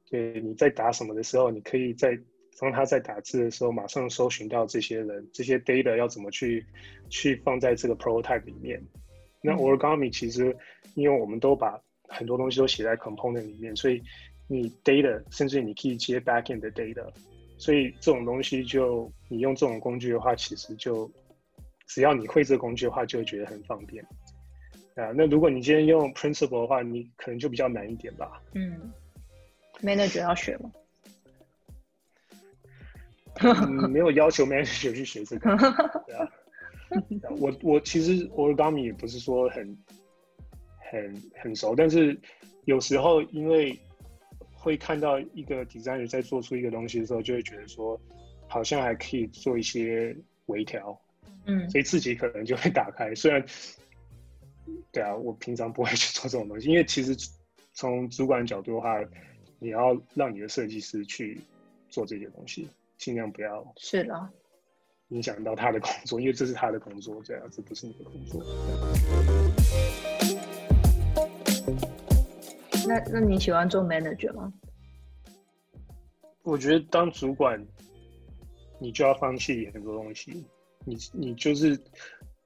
[0.09, 2.19] 对，你在打什么的时候，你可以在
[2.59, 6.65] 当他在打字的时候，马上搜寻到这些人，这些 data 要怎么去
[7.09, 8.85] 去放在这个 prototype 里面。
[9.41, 10.53] 那 origami 其实
[10.95, 14.03] 因为我们都把很多东西都写在 component 里面，所以
[14.51, 17.07] 你 data 甚至你可以接 backend 的 data，
[17.59, 21.09] 所以这种东西就你用这种工具的话，其实就
[21.85, 24.03] 只要你会这个工具的话，就会觉得很方便
[24.95, 25.11] 啊。
[25.15, 28.41] 那如果你今天用 Principle 的话，你可能就比较难一点吧。
[28.55, 28.91] 嗯
[29.81, 30.71] ，Manager 要学吗？
[33.87, 35.55] 没有要求 Manager 去学这个。
[36.07, 36.27] 对啊，
[37.39, 39.77] 我我其实 Origami 也不是说很
[40.91, 42.19] 很很熟，但是
[42.65, 43.79] 有时候因为
[44.59, 47.99] 会看到一个 designer 在做出一个东西的时候，就会觉得说
[48.47, 50.15] 好像还可以做一些
[50.47, 50.99] 微调。
[51.45, 53.15] 嗯，所以自己可能就会打开。
[53.15, 53.43] 虽然，
[54.91, 57.15] 对啊，我平常不会去做这种东西，因为其实
[57.73, 58.99] 从主管角度的话，
[59.57, 61.39] 你要让你的设计师去
[61.89, 62.67] 做这些东西，
[62.97, 64.29] 尽量不要是的，
[65.07, 68.43] 影响到他的工作，因为这是他的工作，这样这不是你的工作。
[72.89, 74.51] 那那你喜欢做 manager 吗？
[76.41, 77.63] 我觉得当主管，
[78.79, 80.43] 你就要放弃很多东西。
[80.85, 81.79] 你你就是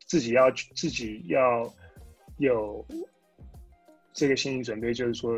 [0.06, 1.74] 自己要自己要
[2.40, 2.86] 有
[4.12, 5.34] 这个心理准备，就是说，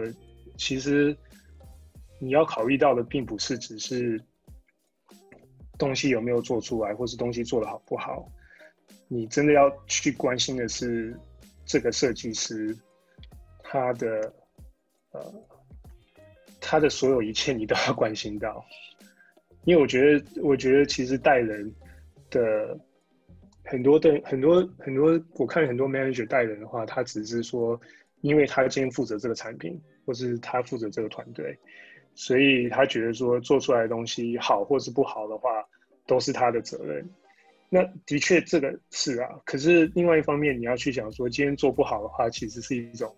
[0.58, 1.16] 其实
[2.18, 4.20] 你要考虑到的，并不是只是
[5.78, 8.28] 东西有没有做出来，或是东西做的好不好。
[9.08, 11.16] 你真的要去关心的是
[11.64, 12.76] 这个设计师
[13.62, 14.34] 他的
[15.16, 15.34] 呃
[16.60, 18.66] 他的所有一切，你都要关心到。
[19.64, 21.74] 因为我觉得，我觉得其实带人
[22.30, 22.78] 的。
[23.68, 27.82] 很多的很多很多，我看很多 manager 带人的话，他只是说，
[28.22, 31.58] 因为他今天负责这个产品，或是他负责这个团队，
[32.14, 35.50] 所以他觉得说做出来的东西好或是不好的话，
[36.06, 37.04] 都是他的责任。
[37.68, 43.12] 那的确这个是啊，可是另外一方面，你要去想说，今天做不好的话，其实是一种，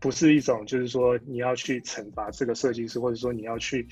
[0.00, 3.86] 不是一种，就是说你要去惩罚这个设计师，或者说你要去，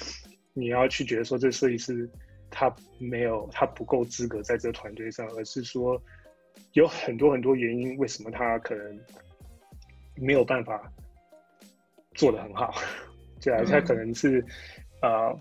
[0.52, 2.10] 你要去觉得说这设计师。
[2.56, 6.00] 他没有，他不够资格在这个团队上，而是说
[6.74, 9.00] 有很多很多原因，为什么他可能
[10.14, 10.88] 没有办法
[12.14, 12.72] 做的很好？
[13.40, 14.44] 对啊，他可能是
[15.00, 15.36] 啊，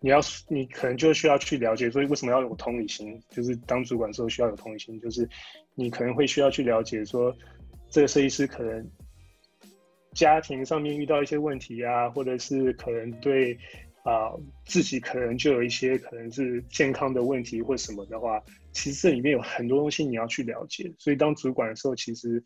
[0.00, 3.22] 你要你可能就需要去了解，所以为什么要有同理心？
[3.30, 5.28] 就是当主管时候需要有同理心，就是
[5.76, 7.32] 你可能会需要去了解说，
[7.90, 8.84] 这个设计师可能
[10.16, 13.56] 家庭上面遇到一些问题啊，或者是可能对。
[14.06, 14.30] 啊，
[14.64, 20.94] 自己可能就有一些可能是健康的问题或什么的话，其实这里面有很多东西你要去了解。
[20.96, 22.40] 所以当主管的时候，其实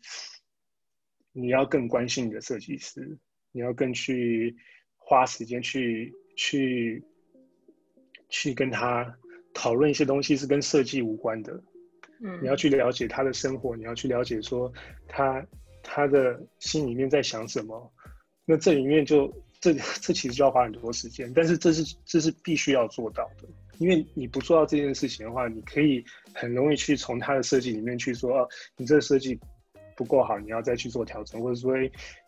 [1.31, 3.15] 你要更关心你的设计师，
[3.51, 4.55] 你要更去
[4.97, 7.03] 花时间去去
[8.29, 9.15] 去跟他
[9.53, 11.63] 讨论一些东西是跟设计无关的。
[12.23, 14.73] 嗯，你要去了解他的生活，你要去了解说
[15.07, 15.45] 他
[15.83, 17.93] 他的心里面在想什么。
[18.45, 19.33] 那这里面就。
[19.63, 29.39] 这这其实就要花很多时间，但是这是这是必须要做到的，因为你不做到这件事情的话，你可以很容易去从他的设计里面去说，哦，你这个设计
[29.95, 31.75] 不够好，你要再去做调整，或者说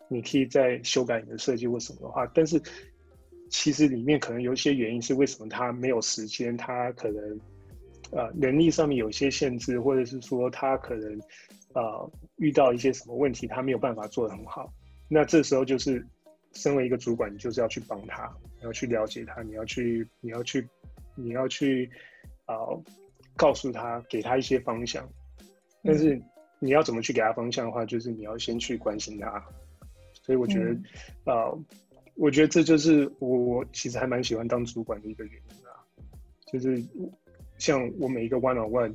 [0.10, 2.62] 你可以再修改你的设计或什么的话，但是
[3.50, 7.40] 其实里面可能有一些原因是为什么他没有时间，他可能
[8.12, 11.20] 呃能力上面有些限制，或者是说他可能
[11.74, 14.72] 呃遇到一些什么问题，他没有办法做得很好，
[15.08, 16.06] 那这时候就是。
[16.56, 20.70] 身为一个主管，你就是要去帮他，你要去了解他，你要去，你要去，
[21.16, 21.90] 你要去，
[22.46, 22.56] 啊，
[23.36, 25.04] 告诉他，给他一些方向。
[25.84, 26.22] 但是
[26.60, 29.44] 你要怎么去给他方向的话，就是你要先去关心他。
[30.22, 30.78] 所以我觉得，
[31.26, 31.60] 呃，
[32.14, 35.74] 我觉得这就是我其实还蛮喜欢当主管的一个原因啊。
[36.52, 36.80] 就是
[37.58, 38.94] 像我每一个 one on one，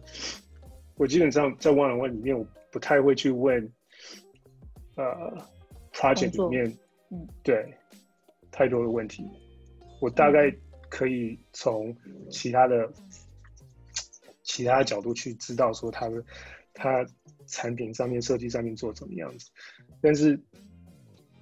[0.94, 3.72] 我基本上在 one on one 里面，我不太会去问，
[4.96, 5.46] 呃
[5.92, 6.78] ，project 里面。
[7.11, 7.74] 嗯，对，
[8.50, 9.26] 太多的问题，
[9.98, 10.54] 我大概
[10.90, 11.96] 可以从
[12.31, 12.92] 其他的
[14.42, 16.22] 其他角度去知道说他的
[16.74, 17.07] 他
[17.46, 19.48] 产品上面设计上面做怎么样子，
[20.02, 20.38] 但是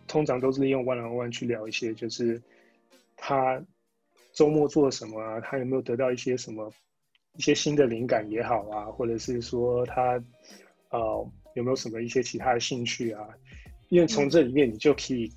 [0.07, 2.41] 通常都是利用 one on one 去聊一些，就是
[3.17, 3.61] 他
[4.33, 6.73] 周末做了什么啊，他有没有得到一些什么
[7.33, 10.23] 一些新的灵感也好啊，或者是说他
[10.91, 13.27] 呃有没有什么一些其他的兴趣啊，
[13.89, 15.31] 因为从这里面你就可以。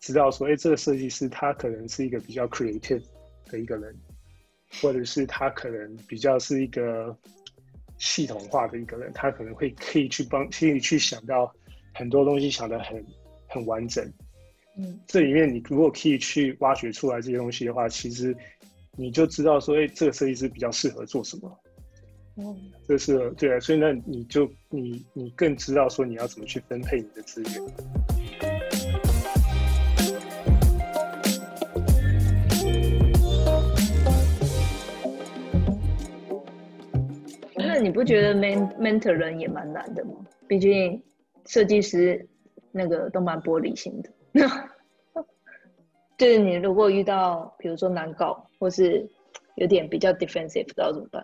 [0.00, 3.02] 知道说，哎，这个设计师他可能是一个比较 creative
[3.46, 3.92] 的一个人，
[4.80, 7.14] 或者是他可能比较是一个
[7.98, 11.52] 系统化的一个人，他可能会可以去帮，可以去想到
[11.92, 13.04] 很多东西，想得很
[13.48, 14.08] 很完整。
[14.76, 18.34] 嗯，这里面你如果可以去挖掘出来这些东西的话，其实
[18.96, 21.60] 你就知道说，哎，这个设计师比较适合做什么。
[22.38, 27.52] 嗯，这是对啊，所以那你就你你更知道说你要怎么去分配你的资源。
[37.80, 40.12] 你不觉得 man mentor 人也蛮难的吗？
[40.48, 41.00] 毕竟
[41.46, 42.28] 设计师
[42.72, 44.10] 那个都蛮玻璃心的。
[46.18, 49.08] 就是你如果遇到比如说难搞，或是
[49.54, 51.22] 有点比较 defensive，不知道怎么办？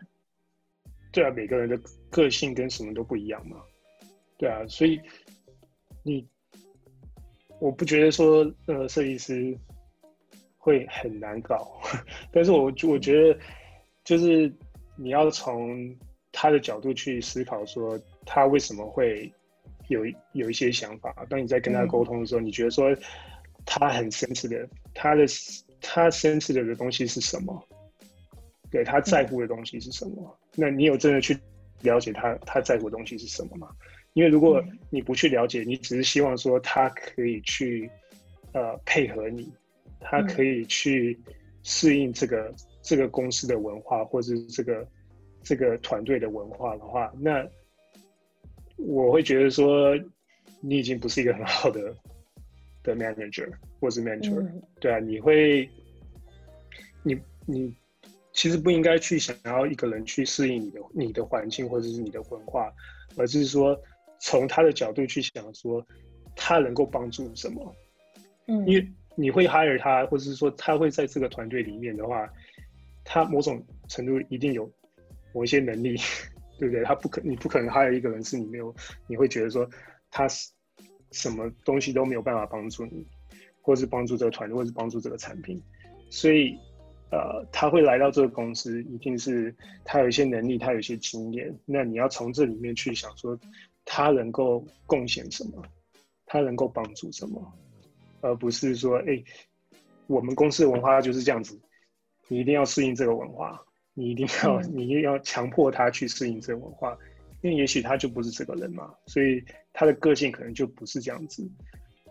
[1.15, 3.57] 对啊，每个人的个性跟什么都不一样嘛。
[4.37, 5.01] 对啊，所以
[6.03, 6.29] 你
[7.59, 9.57] 我不觉得说呃设计师
[10.59, 11.81] 会很难搞，
[12.31, 13.39] 但是我我觉得
[14.05, 14.53] 就是
[14.99, 15.97] 你要从。
[16.37, 17.97] 他的角度去思考，说
[18.27, 19.33] 他为什么会
[19.87, 20.01] 有
[20.33, 21.15] 有一些想法。
[21.31, 22.93] 当你在跟他沟通的时候，你觉得说
[23.65, 25.25] 他很生气的，他的
[25.81, 27.69] 他生气的的东西是什么？
[28.75, 30.39] 对他在乎的东西是什么？
[30.55, 31.39] 那你有真的去
[31.81, 33.69] 了解他他在乎的东西是什么吗？
[34.13, 37.89] 因为如果你不去了解，你只是希望说他可以去
[38.53, 39.51] 呃配合你，
[40.01, 41.19] 他可以去
[41.63, 44.87] 适应这个这个公司的文化，或者是这个。
[45.47, 47.47] 这个团队的文化的话，那
[48.79, 49.95] 我会觉得说，
[50.63, 51.95] 你已经不是一个很好的
[52.83, 54.43] 的 manager 或是 mentor，
[54.81, 55.69] 对啊，你会，
[57.03, 57.77] 你你
[58.35, 62.71] 其实不应该去想要一个人去适应你的你的环境或者是你的文化，
[63.17, 63.75] 而是说
[64.21, 65.83] 从他的角度去想说，
[66.37, 67.75] 他能够帮助什么，
[68.49, 72.29] 嗯，因为你会 hire 他，或者是说他会在这个团队里面的话，
[73.05, 74.71] 他某种程度一定有。
[75.37, 75.97] 某一些能力，
[76.61, 76.85] 对不对？
[76.85, 78.73] 他不可，你不可能 hire 一个人是你没有，
[79.09, 79.69] 你会觉得说
[80.13, 80.49] 他是
[81.11, 83.05] 什么东西都没有办法帮助你，
[83.61, 85.61] 或是帮助这个团队，或是帮助这个产品。
[86.09, 86.57] 所以，
[87.11, 91.57] 呃，他会来到这个公司，一定是他有一些能力，他有一些经验。
[91.65, 93.39] 那你要从这里面去想说，
[93.85, 95.63] 他能够贡献什么，
[96.27, 97.53] 他能够帮助什么，
[98.21, 99.23] 而不是说，哎，
[100.07, 101.61] 我们公司的文化就是这样子，
[102.29, 103.61] 你一定要适应这个文化。
[103.97, 106.99] 你一定要， 你要强迫他去适应这个文化，
[107.43, 109.41] 因为也许他就不是这个人嘛，所以
[109.73, 111.49] 他的个性可能就不是这样子，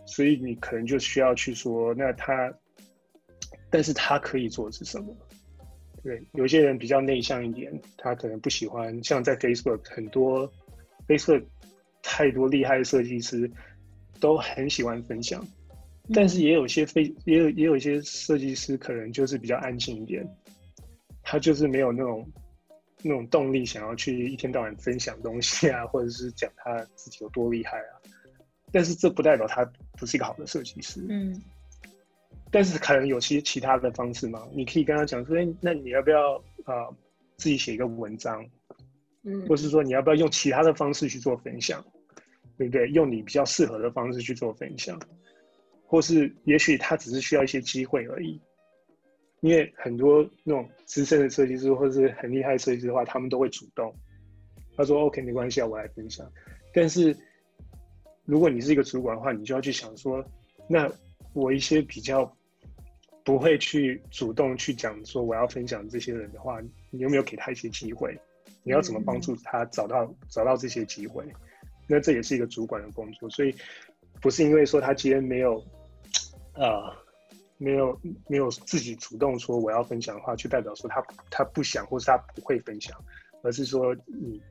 [0.06, 2.54] 所以你可能就需要去说，那他，
[3.74, 5.12] 但是他可以做的是什么？
[6.04, 10.48] 对，有些人比较内向一点，他可能不喜欢，像在 Facebook 很多
[11.08, 11.44] Facebook
[12.04, 13.50] 太多厉害的设计师
[14.20, 15.44] 都很喜欢分享，
[16.14, 20.24] 但是也有些非，也有也有一些设计师可能就是比较安静一点。
[21.24, 22.32] 他就是没有那种
[23.02, 27.98] 那种动力，想要去一天到晚分享东西啊，或者是讲他自己有多厉害啊。
[28.72, 29.66] 但是这不代表他
[29.98, 31.04] 不是一个好的设计师。
[31.10, 31.42] 嗯。
[32.54, 36.36] 但是可能有些其他的方式嘛，你可以跟他讲说：“哎，那你要不要
[36.66, 36.88] 啊，
[37.36, 38.46] 自己写一个文章？
[39.24, 41.84] 嗯，或是说你要不要用其他的方式去做分享，
[42.56, 42.88] 对不对？
[42.90, 45.00] 用你比较适合的方式去做分享。
[45.88, 48.40] 或是也许他只是需要一些机会而已。
[49.42, 53.94] 因为很多那种资深的设计师或者是很厉害设计师的话，他们都会主动。
[54.78, 56.32] 他说：“OK，没关系啊，我来分享。”
[56.74, 57.18] 但是
[58.26, 60.24] 如果你是一个主管的话，你就要去想说，
[60.70, 60.90] 那
[61.34, 62.26] 我一些比较
[63.24, 66.60] 不会去主动去讲说我要分享这些人的话，
[66.90, 68.18] 你有没有给他一些机会？
[68.64, 71.26] 你要怎么帮助他找到找到这些机会？
[71.88, 73.56] 那这也是一个主管的工作，所以
[74.22, 75.64] 不是因为说他今天没有，
[76.54, 77.04] 呃。
[77.60, 77.98] 没有
[78.28, 82.94] 没有自己主动说我要分享的话，就代表说他他不想或是他不会分享，
[83.42, 84.42] 而是说你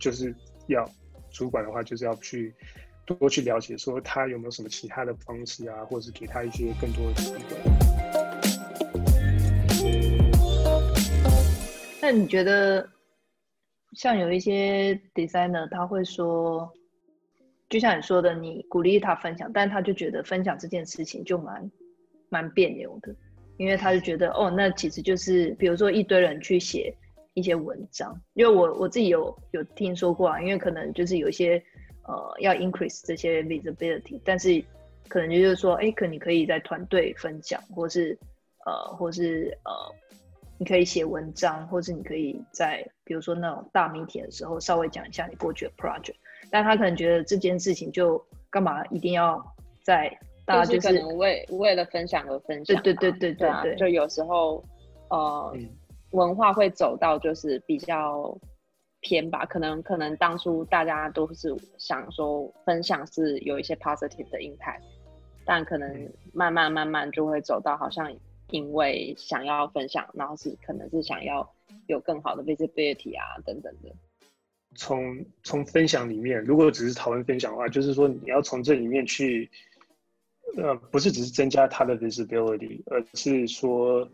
[0.00, 0.34] 就是
[0.66, 0.88] 要
[1.30, 2.52] 主管的话，就是要去
[3.04, 7.83] 多去了解说他有没有什么其他的方式啊，或者是给他一些更多的机会。
[12.04, 12.86] 那你觉得
[13.94, 16.70] 像有一些 designer 他会说，
[17.70, 21.70] 就像你说的，你鼓励他分享，但他就觉得分享这件事情就蛮。
[22.30, 23.14] 蛮别扭的，
[23.58, 26.92] 因为他就觉得哦，那其实就是比如说一堆人去写
[27.32, 31.62] 一些文章，因为我我自己有有听说过啊，因为可能就是有一些
[32.02, 34.62] 呃要 increase 这些 visibility，但是
[35.06, 38.18] 可能就是说，哎，可你可以在团队分享，或是
[38.66, 39.72] 呃，或是呃，
[40.58, 46.16] 你可以写文章，或是你可以在比如说那种大媒体的时候稍微讲一下你过去的 project，
[46.50, 49.44] 但他可能觉得这件事情就干嘛一定要
[49.82, 50.18] 在。
[50.46, 54.62] 大家就是可能为为了分享而分享，对对对对对，就有时候
[55.08, 55.56] 呃
[56.10, 58.36] 文化会走到就是比较
[59.00, 64.82] 偏吧，可能可能当初大家都是想说分享是有一些 positive 的 impact，
[65.46, 68.14] 但可能慢慢慢慢就会走到好像
[68.54, 71.52] 因为想要分享，然后是可能是想要
[71.88, 73.92] 有更好的 visibility 啊等等的。
[74.76, 79.50] 从从分享里面，如果只是讨论分享的话，就是说你要从这里面去。
[80.56, 84.08] 呃，不是只是增加他的 visibility，而是说，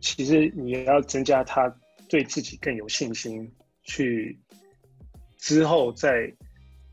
[0.00, 1.68] 其实你要增加他
[2.08, 3.52] 对自己更有信心，
[3.82, 4.38] 去
[5.36, 6.32] 之后在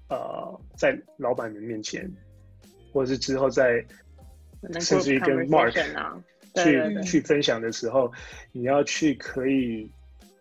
[0.09, 2.11] 呃在老板们面前，
[2.91, 3.85] 或者是之后在
[4.81, 5.71] 甚至于跟 Mark
[6.55, 8.11] 去去分享的时候，
[8.51, 9.89] 你要去可以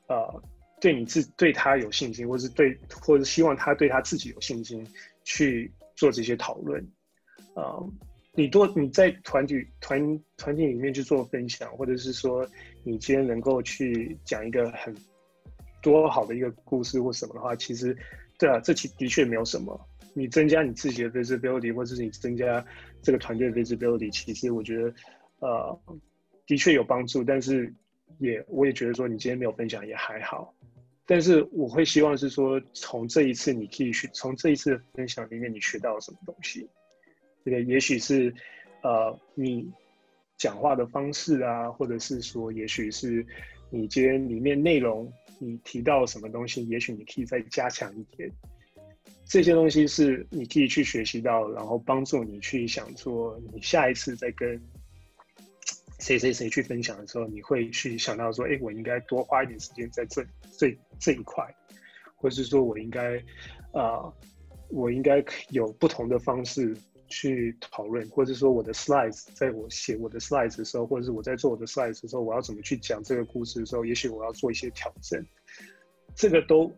[0.09, 0.43] 呃
[0.81, 4.87] 对你自对他有信心，或是对或者希望他对他自己有信心
[5.25, 6.81] 去做这些讨论，
[7.55, 7.79] 啊。
[8.37, 12.45] 你多你在团体团团体里面去做分享，或者是说
[12.83, 14.93] 你今天能够去讲一个很
[15.81, 17.97] 多好的一个故事或什么的话，其实
[18.37, 19.81] 对啊，这其的确没有什么。
[20.15, 22.65] 你增加你自己的 visibility，或者是你增加
[23.01, 24.93] 这个团队的 visibility，其实我觉得
[25.45, 25.79] 呃
[26.47, 27.23] 的确有帮助。
[27.23, 27.73] 但是
[28.19, 30.55] 也我也觉得说你今天没有分享也还好。
[31.07, 36.67] 但是我会希望是说从这一次你可以学从这一次分享里面你学到什么东西。
[37.45, 38.35] 这个也许是，
[38.83, 39.71] 呃，你
[40.39, 43.23] 讲话的方式啊，或者是说，也许是
[43.69, 48.31] 你今天里面内容，你提到什么东西，也许你可以再加强一点。
[49.27, 54.59] 这些东西是你可以去学习到，然后帮助你去想说，你下一次再跟
[56.05, 60.23] 谁谁谁去分享的时候，你会去想到说，哎，我应该多花一点时间在这
[60.59, 61.43] 这这一块，
[62.15, 63.17] 或者是说我应该，
[63.73, 64.13] 啊，
[64.69, 66.77] 我应该有不同的方式。
[67.07, 75.25] 去讨论，或者说我的 slide 在我写我的 slide 的时候，或者是我在做我的 slide 的时候，我要怎么去讲这个故事的时候，也许我要做一些调整，
[76.17, 76.73] 这个都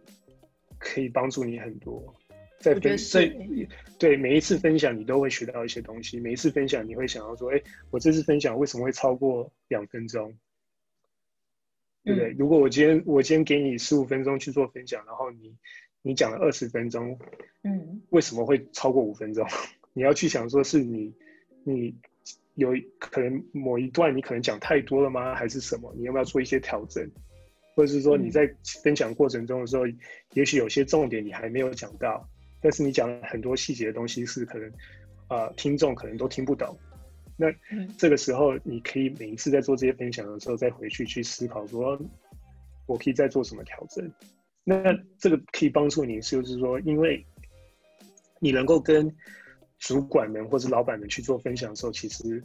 [0.79, 2.13] 可以帮助你很多。
[2.59, 3.33] 在分在
[3.99, 6.19] 对每一次分享，你都会学到一些东西。
[6.21, 10.37] 每一次分享，你会想要说：“哎，我这次分享为什么会超过两分钟？
[12.05, 12.31] 对不对？
[12.39, 15.57] 如果我今天我今天给你十五分钟去做分享，然后你
[16.03, 17.19] 你讲了二十分钟，
[17.63, 19.47] 嗯，为什么会超过五分钟？”
[19.93, 21.15] 你要去想说，是你，
[21.65, 21.95] 你
[22.55, 25.35] 有可能某一段你可能讲太多了吗？
[25.35, 25.93] 还是什么？
[25.97, 27.11] 你要不要做一些调整？
[27.75, 28.51] 或者是说你在
[28.83, 29.85] 分享过程中的时候，
[30.33, 32.29] 也许有些重点你还没有讲到，
[32.67, 34.69] 但是你讲了很多细节的东西是可能，
[35.29, 36.77] 呃，听众可能都听不懂。
[37.37, 37.47] 那
[37.97, 41.97] 这个时候你可以每一次在做这些分享的时候，再回去去思考说，
[42.87, 44.13] 我可以再做什么调整？
[44.65, 47.25] 那这个可以帮助你，就是说，因为
[48.41, 49.15] 你能够跟。
[49.79, 52.43] 主管们或者老板们去做分享的时候，其实，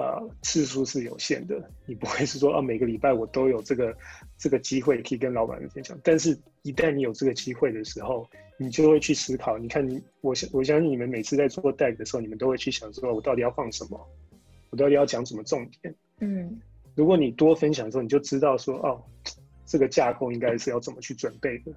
[0.00, 1.62] 呃，次数是有限的。
[1.84, 3.94] 你不会是说，啊，每个礼拜我都有这个
[4.38, 5.98] 这个机会可以跟老板们分享。
[6.02, 8.26] 但是，一旦你有这个机会的时候，
[8.56, 9.58] 你就会去思考。
[9.58, 14.08] 你看，你我相我相信你们每次在做 deck 的时候，你们都会去想说，我到底要放什么？
[14.70, 15.94] 我到底要讲什么重点？
[16.20, 16.58] 嗯，
[16.94, 19.02] 如果你多分享的时候，你就知道说，哦，
[19.66, 21.72] 这个架构应该是要怎么去准备的。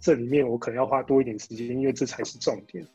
[0.00, 2.86] 这里面我可能要花多一点时间，因为这才是重点。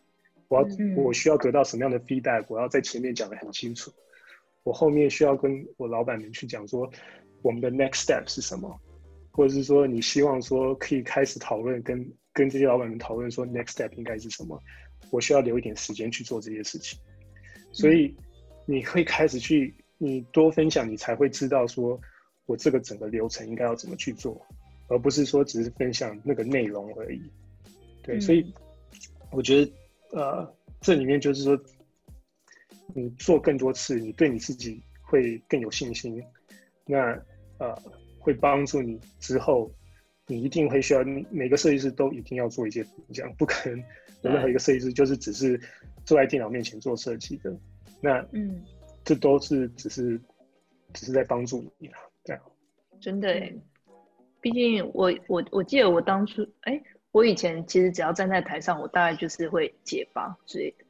[0.47, 3.91] 我要我需要得到什么样的 feedback，我要在前面讲的很清楚。
[4.63, 6.89] 我后面需要跟我老板们去讲说，
[7.41, 8.79] 我们的 next step 是什么，
[9.31, 14.61] 或者是说你希望说可以开始讨论，跟跟这些老板们讨论说 next step 应该是什么。
[15.09, 16.97] 我需要留一点时间去做这些事情，
[17.71, 18.15] 所以
[18.65, 21.99] 你会开始去，你多分享，你才会知道说
[22.45, 24.39] 我这个整个流程应该要怎么去做，
[24.87, 27.21] 而不是说只是分享那个内容而已。
[28.03, 28.53] 对，所以
[29.31, 29.71] 我觉得
[30.11, 31.59] 呃，这里面就是说，
[32.95, 36.23] 你做更多次，你对你自己会更有信心，
[36.85, 36.97] 那
[37.59, 37.75] 呃
[38.19, 39.71] 会帮助你之后，
[40.27, 43.79] 你一定会需要每个设计师都一定要做一些这样，不可能
[44.21, 44.31] 有。
[44.31, 45.59] 任何一个设计师就是只是
[46.05, 47.51] 坐在电脑面前做设计的，
[47.99, 48.63] 那嗯，
[49.03, 50.21] 这都是只是
[50.93, 52.41] 只是在帮助你啊，这样，
[52.99, 53.51] 真的，
[54.39, 56.79] 毕竟我我我记得我当初哎，
[57.11, 60.85] 我以前其实只要站在台上，我大概就是会解方之类的，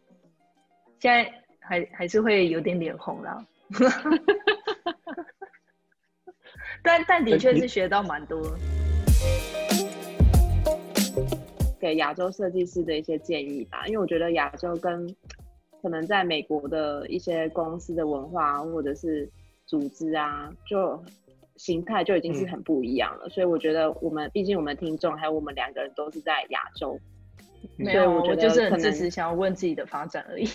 [0.99, 3.45] 现在还还是会有点脸红啦，
[6.83, 8.39] 但但的确是学到蛮多。
[11.79, 15.07] 给亚洲设计师的一些建议吧，因为我觉得亚洲跟
[15.81, 19.27] 可能在美国的一些公司的文化或者是
[19.65, 21.03] 组织啊，就
[21.55, 23.27] 形态就已经是很不一样了。
[23.29, 26.99] 所以我觉得我们毕竟我们听众还有我们两个人都是在亚洲，
[27.77, 30.45] 没有，我就是很支持想要问自己的发展而已，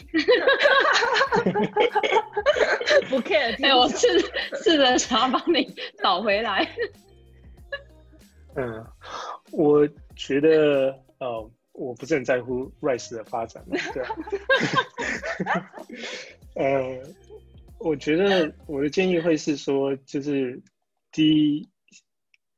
[3.09, 3.57] 不 care。
[3.65, 4.07] 哎，我试
[4.63, 6.69] 试着想要帮你找回来。
[8.55, 8.85] 嗯，
[9.53, 11.03] 我觉得。
[11.19, 14.15] 呃，我不是很在乎 Rise 的发展嘛，对啊。
[16.55, 17.01] 呃，
[17.79, 20.63] 我觉得我的建议会是说，就是
[21.11, 21.67] 第一，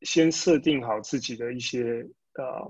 [0.02, 2.68] 先设定好自己的一些呃，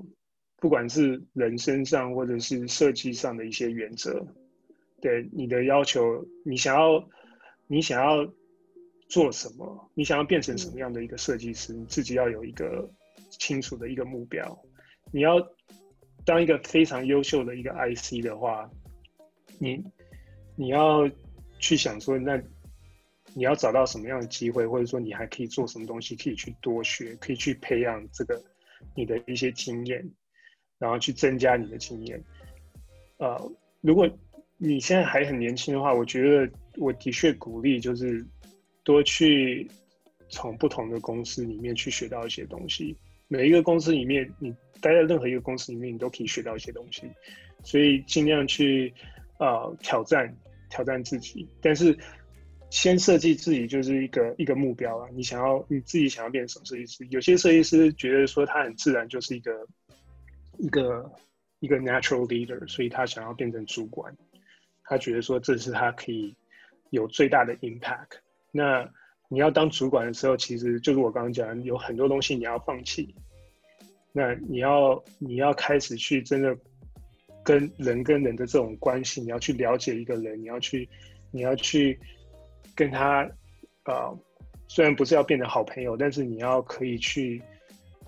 [0.58, 4.26] 不管是人身上或者是设计上的一些原则。
[5.00, 7.08] 对你的要求，你想要
[7.66, 8.32] 你想要
[9.08, 12.90] 做什么，你想要变成什么样的一个设计师，你自己要有一个
[13.30, 14.58] 清楚的一个目标，
[15.12, 15.36] 你要。
[16.24, 18.70] 当一个非常优秀的一个 IC 的话，
[19.58, 19.82] 你
[20.56, 21.10] 你要
[21.58, 22.36] 去想说，那
[23.32, 28.42] 你要找到什么样的机会，或者说你还可以做什么东西，可以去多学，可以去培养这个
[28.94, 30.06] 你的一些经验，
[30.78, 32.22] 然后去增加你的经验。
[33.18, 33.50] 呃，
[33.80, 34.08] 如果
[34.56, 38.24] 你现在还很年轻的话，我觉得我的确鼓励就是
[38.84, 39.68] 多去
[40.28, 42.96] 从不同的公司里面去学到一些东西。
[43.28, 44.50] 每一个公司里面，你
[44.80, 47.02] 待在任何一个公司里面，你都可以学到一些东西，
[47.62, 48.92] 所以尽量去
[49.38, 50.34] 呃挑战
[50.70, 51.46] 挑战自己。
[51.60, 51.96] 但是
[52.70, 57.06] 先设计自己就是一个一个目标啊，你想要你自己想要变成什么设计师？
[57.10, 59.52] 有些设计师觉得说他很自然就是一个
[60.58, 61.10] 一个
[61.60, 64.16] 一个 natural leader，所以他想要变成主管，
[64.84, 66.34] 他觉得说这是他可以
[66.90, 68.18] 有最大的 impact。
[68.50, 68.88] 那
[69.28, 73.14] 你要当主管的时候，其实就是我刚刚讲，有很多东西你要放弃。
[74.12, 76.56] 那你要你要开始去真的
[77.44, 80.88] 跟人跟人的这种关系，你要去了解一个人，你要去
[81.30, 82.00] 你要去
[82.74, 83.30] 跟他
[83.84, 84.10] 啊，
[84.66, 87.40] 虽然不是要变成好朋友，但是你要可以去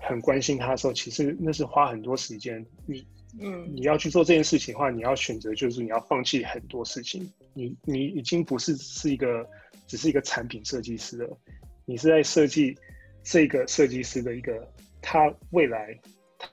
[0.01, 2.65] 很关心他的时候，其实那是花很多时间。
[2.85, 3.05] 你
[3.39, 7.31] 嗯，你要去做这件事情的话，你要选择就是你要放弃很多事情。
[7.53, 9.47] 你你已经不是是一个。
[9.87, 11.37] 只是一个产品设计师了，
[11.83, 12.73] 你是在设计
[13.23, 14.65] 这个设计师的一个
[15.01, 15.99] 他未来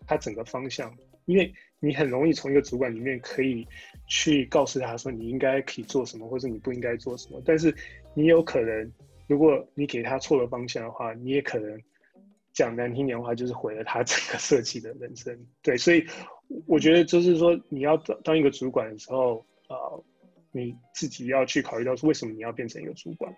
[0.09, 0.93] 他整个方向，
[1.27, 3.65] 因为你很容易从一个主管里面可以
[4.09, 7.73] 去告诉他说你应该可以做什么，或者你不应该做什么，但是
[8.13, 8.93] 你有可能
[9.29, 11.81] 如果你给他错了方向的话，你也可能
[12.59, 15.47] 讲难听点的话，就是毁了他整个设计的人生。
[15.63, 16.05] 对，所以
[16.67, 19.39] 我觉得就是说你要当当一个主管的时候
[19.69, 19.77] 啊。
[20.51, 23.31] 你自己要去考虑到是为什么你要变成一个主管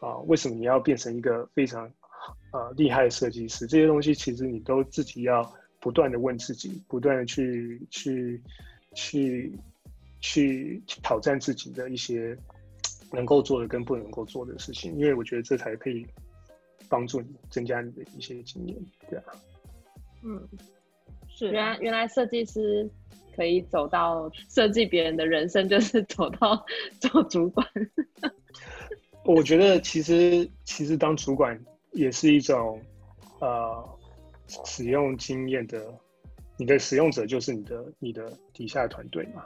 [0.00, 0.16] 啊？
[0.26, 1.84] 为什么你要变成一个非常
[2.50, 3.66] 呃厉害的设计师？
[3.66, 5.44] 这些东西其实你都自己要
[5.78, 8.42] 不断的问自己，不断的去去
[8.94, 9.52] 去
[10.18, 12.36] 去挑战自己的一些
[13.12, 16.06] 能够做的跟不能够做的事情，因为我觉得这才可以
[16.88, 18.76] 帮助你增加你的一些经验，
[19.08, 19.24] 对啊。
[20.24, 20.48] 嗯，
[21.28, 22.90] 是原来原来设计师。
[23.36, 26.66] 可以走到设计别人的人生，就是走到
[27.00, 27.64] 做主管。
[29.24, 31.56] 我觉得其实其实当主管
[31.92, 32.82] 也是一种
[33.38, 33.88] 呃
[34.64, 35.86] 使用经验的，
[36.56, 39.44] 你的使用者就是你的你的底下的团队嘛。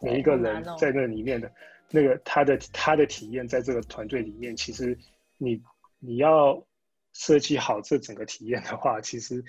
[0.00, 1.48] 每一个人在那里面的
[1.92, 4.98] 那个他的他的体验，在这个团队里面，其实
[5.38, 5.62] 你
[6.04, 6.66] 你要
[7.12, 9.42] 设计好这整个体验的话，其实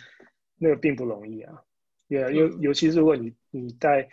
[0.58, 1.54] 那个并不容易啊。
[2.08, 4.08] 对啊，尤尤其是如果你你带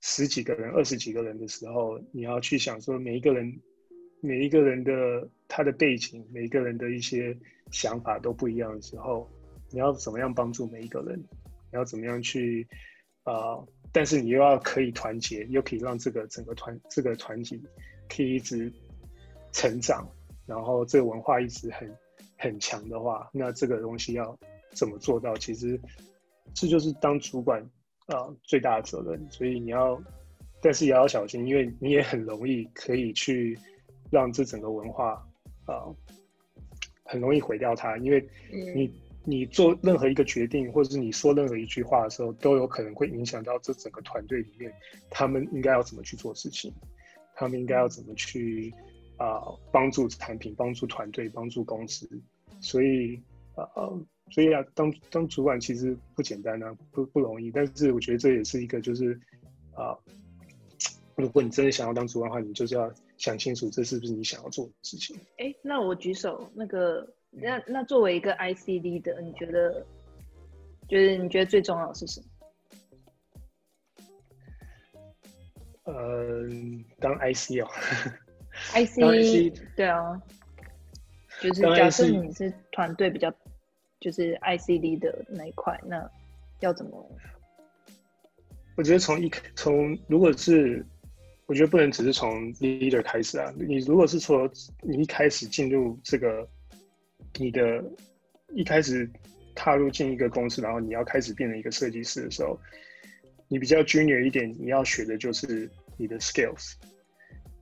[0.00, 3.60] 十几个人、二十几个人的时候，你要去想说每一个人、
[4.20, 7.36] 每一个人的他的背景、每一个人的一些
[7.72, 9.28] 想法都不一样的时候，
[9.70, 11.18] 你要怎么样帮助每一个人？
[11.18, 12.68] 你要怎么样去
[13.24, 13.58] 啊？
[13.92, 17.60] 但是你又要可以团结，又可以让这个整个团这个团体
[18.08, 18.72] 可以一直
[19.50, 20.08] 成长，
[20.50, 21.96] 然后这个文化一直很
[22.36, 24.36] 很强的话，那这个东西要
[24.74, 25.36] 怎么做到？
[25.36, 25.80] 其实
[26.52, 27.62] 这就是当主管
[28.06, 29.30] 啊最大的责任。
[29.30, 29.96] 所以你要，
[30.60, 33.56] 但是也要小心，因为你也很容易可以去
[34.10, 35.12] 让这整个文化
[35.66, 35.86] 啊
[37.04, 38.28] 很容易毁掉它，因为
[38.74, 38.92] 你。
[39.22, 44.72] 你做任何一个决定，或者是你说任何一句话的时候，都有可能会影响到这整个团队里面，
[45.10, 46.72] 他们应该要怎么去做事情，
[47.36, 48.72] 他们应该要怎么去
[49.20, 49.40] 啊
[49.70, 52.08] 帮助产品、帮助团队、帮助公司。
[52.60, 53.22] 所以
[53.54, 53.64] 啊，
[54.30, 57.50] 所以啊，当当主管其实不简单啊，不不容易。
[57.50, 59.12] 但是我觉得这也是一个，就是
[59.74, 59.96] 啊，
[61.14, 65.16] 如果你真的想要当主管的话，你就是要想清楚这是不是你想要做的事情。
[65.36, 67.14] 哎，那我举手那个。
[67.32, 69.86] 那那作为一个 ICD 的，你觉得，
[70.88, 72.26] 就是你觉得最重要的是什么？
[75.84, 76.48] 呃，
[76.98, 77.70] 当 IC 哦
[78.74, 80.20] ，IC 对啊，
[81.40, 83.32] 就是假设你是团队比较，
[84.00, 86.08] 就是 ICD 的那一块，那
[86.60, 87.10] 要怎么？
[88.76, 90.84] 我觉得从一从如果是，
[91.46, 94.50] 我觉得不能只是从 leader 开始啊，你如果是说
[94.82, 96.48] 你一开始进入这个。
[97.38, 97.82] 你的
[98.56, 99.08] 一开始
[99.54, 102.58] 踏入进一个公司，然后你要开始变成一个设计师的时候，
[103.46, 106.72] 你比较 junior 一点，你要学的就是你的 skills，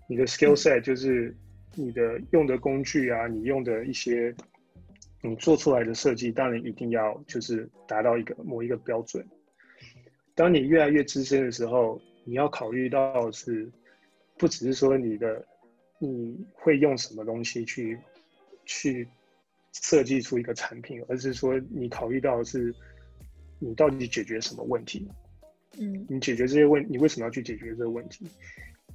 [0.09, 1.33] 你的 skill set 就是
[1.77, 4.35] 你的用的工具啊，你用的一些
[5.23, 9.25] 你做出来的设计，当然一定要就是达到一个某一个标准。
[10.35, 13.71] 当你越来越资深的时候，你要考虑到是
[14.37, 15.47] 不只是说你的
[16.01, 17.97] 你会用什么东西去
[18.65, 19.07] 去。
[19.81, 22.75] 设计出一个产品，而是说你考虑到的是
[23.61, 25.07] 你到底解决什么问题？
[25.79, 28.27] 嗯，你解决这些问，你为什么要去解决这个问题？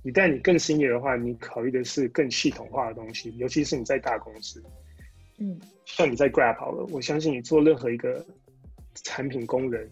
[0.03, 4.61] 一旦你更新业的话，你考虑的是更系统化的东西，尤其是你在大公司，
[5.39, 8.25] 嗯，像你在 Grab 好了，我相信你做任何一个
[9.03, 9.89] 产品功能，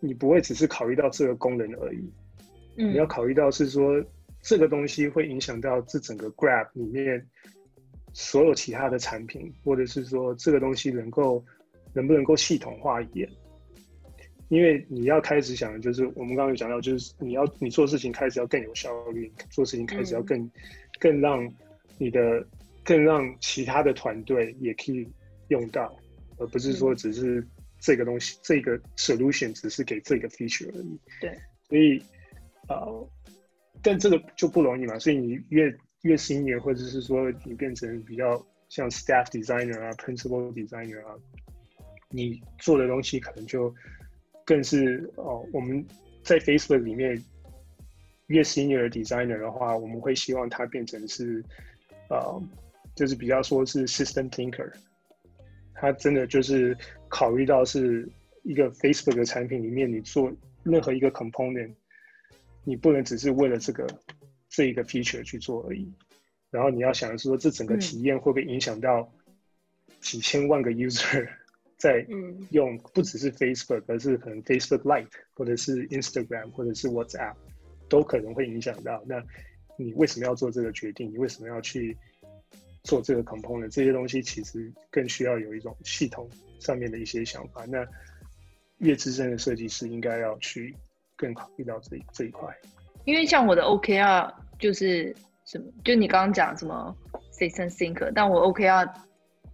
[0.00, 2.12] 你不会只是考虑到这个功能而已，
[2.76, 4.04] 嗯，你要考虑到是说
[4.42, 7.26] 这个东西会影响到这整个 Grab 里面。
[8.14, 11.42] 所有其他的产品，或者是说这个东西能够
[11.94, 13.26] 能不能够系统化一点？
[14.52, 20.50] 因为你要开始想，就是我们刚刚有讲到，就是你要你做事情开始要更有效率，做事情开始要更
[21.00, 21.50] 更让
[21.96, 22.46] 你的
[22.84, 25.08] 更让其他的团队也可以
[25.48, 25.96] 用到，
[26.36, 27.42] 而不是说只是
[27.80, 31.00] 这个东西这个 solution 只是给这个 feature 而已。
[31.18, 31.34] 对，
[31.66, 31.98] 所以
[32.68, 32.84] 啊，
[33.82, 41.14] 但这个就不容易嘛，所以你越越 senior，或者是说你变成比较像 staff designer 啊，principal designer 啊，
[42.10, 43.74] 你做的东西可能就
[44.52, 45.46] 更是哦。
[45.52, 45.82] 我们
[46.22, 47.22] 在 Facebook 里面
[48.26, 51.42] 越 senior designer 的话，我们会希望他变成是
[52.10, 52.42] 呃，
[52.94, 54.70] 就是比较说是 system thinker。
[55.74, 56.76] 他真的就是
[57.08, 58.06] 考虑到是
[58.42, 60.30] 一个 Facebook 的产品里面，你做
[60.62, 61.72] 任何一个 component，
[62.64, 63.86] 你不能只是为了这个。
[64.54, 65.90] 这一个 feature 去做而已，
[66.50, 69.10] 然后你要想的是说，这整个体验会不会影响到
[69.98, 71.26] 几千万个 user
[71.82, 72.06] 在
[72.50, 77.34] 用，不只是 Facebook，而是可能 Facebook Lite 或者是 Instagram 或者是 WhatsApp
[77.88, 79.02] 都可能会影响到。
[79.04, 79.20] 那
[79.76, 81.12] 你为什么要做这个决定？
[81.12, 81.96] 你为什么要去
[82.84, 83.68] 做这个 component？
[83.70, 86.30] 这些东西其实更需要有一种系统
[86.60, 87.64] 上面的一些想法。
[87.64, 87.84] 那
[88.78, 90.72] 越资深的设计师应该要去
[91.16, 92.48] 更考虑到这这一块。
[93.04, 95.12] 因为像我的 OKR 就是
[95.46, 96.96] 什么，就你刚刚讲什么
[97.32, 98.88] system thinker，但我 OKR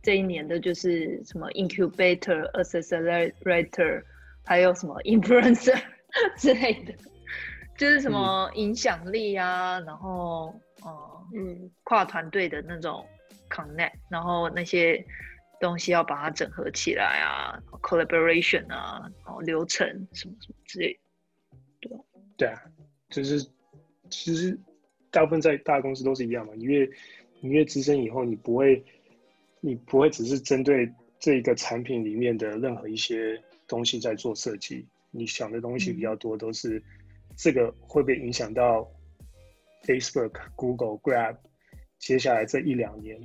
[0.08, 4.02] 这一年的就是什么 incubator、accelerator，
[4.42, 5.78] 还有什么 influencer
[6.38, 6.94] 之类的，
[7.76, 13.04] 就是什么影响力啊，然后呃嗯跨团队的那种
[13.50, 15.04] connect，然后那些
[15.60, 20.98] 东西要把它整合起来啊，collaboration 啊，然后流程什么什么之类，
[21.82, 21.92] 对
[22.38, 22.62] 对啊。
[23.10, 23.46] 就是
[24.08, 24.58] 其实
[25.10, 26.54] 大部分在大公司都是一样嘛。
[26.56, 26.88] 你越
[27.40, 28.82] 你越资深以后，你不会
[29.60, 34.86] 你不会只是针对这个产品里面的任何一些东西在做设计。
[35.10, 36.82] 你想的东西比较多，都是
[37.36, 38.86] 这个会不会影响到
[39.84, 41.36] Facebook、Google、Grab
[41.98, 43.18] 接下来这一两年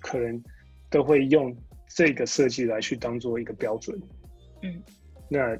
[0.00, 0.42] 可能
[0.90, 1.54] 都会用
[1.86, 4.00] 这个设计来去当做一个标准。
[4.62, 4.82] 嗯，
[5.28, 5.56] 那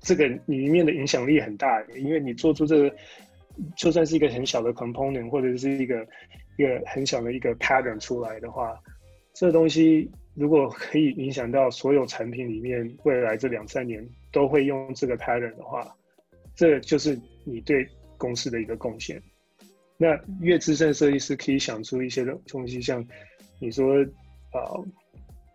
[0.00, 2.96] 这个里面的影响力很大，因为你做出这个，
[3.76, 6.06] 就算是一个很小的 component 或者是一个
[6.56, 8.78] 一个很小的一个 pattern 出来的话，
[9.34, 15.94] 这东西如果可以影响到所有产品里面未来这两三年都会用这个 pattern 的话，
[16.54, 19.22] 这就是你对公司的一个贡献。
[19.96, 23.06] 那越资深设计师可以想出一些东西，像
[23.60, 24.86] 你说，呃。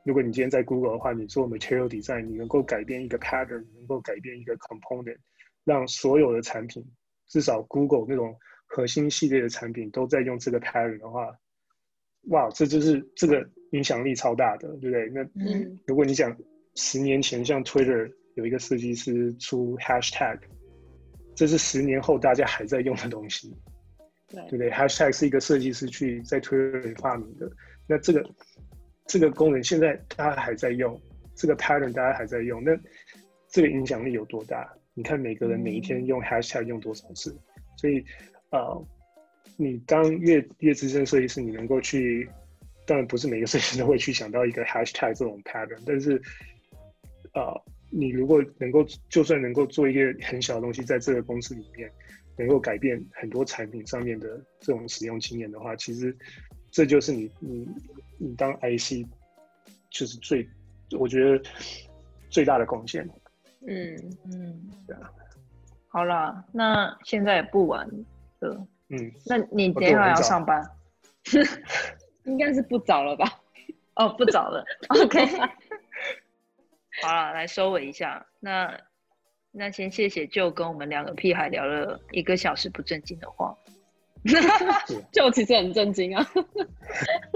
[0.06, 5.18] 如果你今天在 Google 的话，你做 Material Design，你能够改变一个 Pattern，能够改变一个 Component，
[5.66, 6.84] 让所有的产品，
[7.28, 11.30] 至少 Google 那种核心系列的产品都在用这个 Pattern 的话，
[12.30, 15.10] 哇，这就是这个影响力超大的，对不对？
[15.10, 15.28] 那
[15.86, 16.36] 如果你想
[16.76, 20.40] 十年前像 Twitter 有一个设计师出 Hashtag，
[21.36, 23.54] 这是十年后大家还在用的东西，
[24.28, 27.52] 对不对？Hashtag 是一个设计师去在 Twitter 里发明的，
[27.88, 28.30] 那这个。
[29.12, 30.96] 这个功能现在大家还在用，
[31.34, 32.78] 这个 pattern 大家还在用，那
[33.48, 34.72] 这个影响力有多大？
[34.94, 37.36] 你看每个人每一天用 hashtag 用多少次？
[37.76, 38.06] 所以，
[38.52, 38.86] 呃，
[39.58, 42.30] 你当越越资深设计师，你能够去，
[42.90, 46.20] 当然不是每个设计师都会去想到一个 hashtag 这种 pattern，但是，
[47.34, 47.62] 呃，
[47.92, 51.92] 你如果能够，就算能够做一个很小的东西，在这个公司里面，
[52.36, 54.28] 能够改变很多产品上面的
[54.60, 56.18] 这种使用经验的话，其实
[56.72, 57.68] 这就是你你。
[58.22, 59.08] 你当 IC
[59.90, 60.46] 就是最，
[61.00, 61.42] 我觉得
[62.30, 63.10] 最大的贡献。
[63.66, 65.10] 嗯嗯，对啊。
[65.88, 67.88] 好了，那现在也不晚
[68.42, 68.68] 了。
[68.90, 70.62] 嗯，那你等一会要上班？
[72.24, 73.40] 应该是不早了吧？
[73.96, 74.64] 哦，不早了。
[75.04, 75.26] OK。
[77.02, 78.26] 好了，来收尾一下。
[78.40, 78.80] 那
[79.52, 83.56] 那先谢谢，就跟我们两个屁孩聊了一个小时不正经的话。
[85.14, 86.30] 就其实很震惊啊！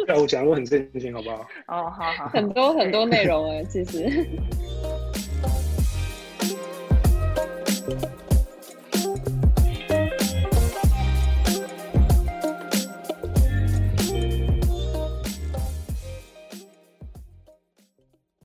[0.05, 1.37] 对，我讲的很震惊，好不好？
[1.67, 4.27] 哦，好好，很多很多内容哎，其实。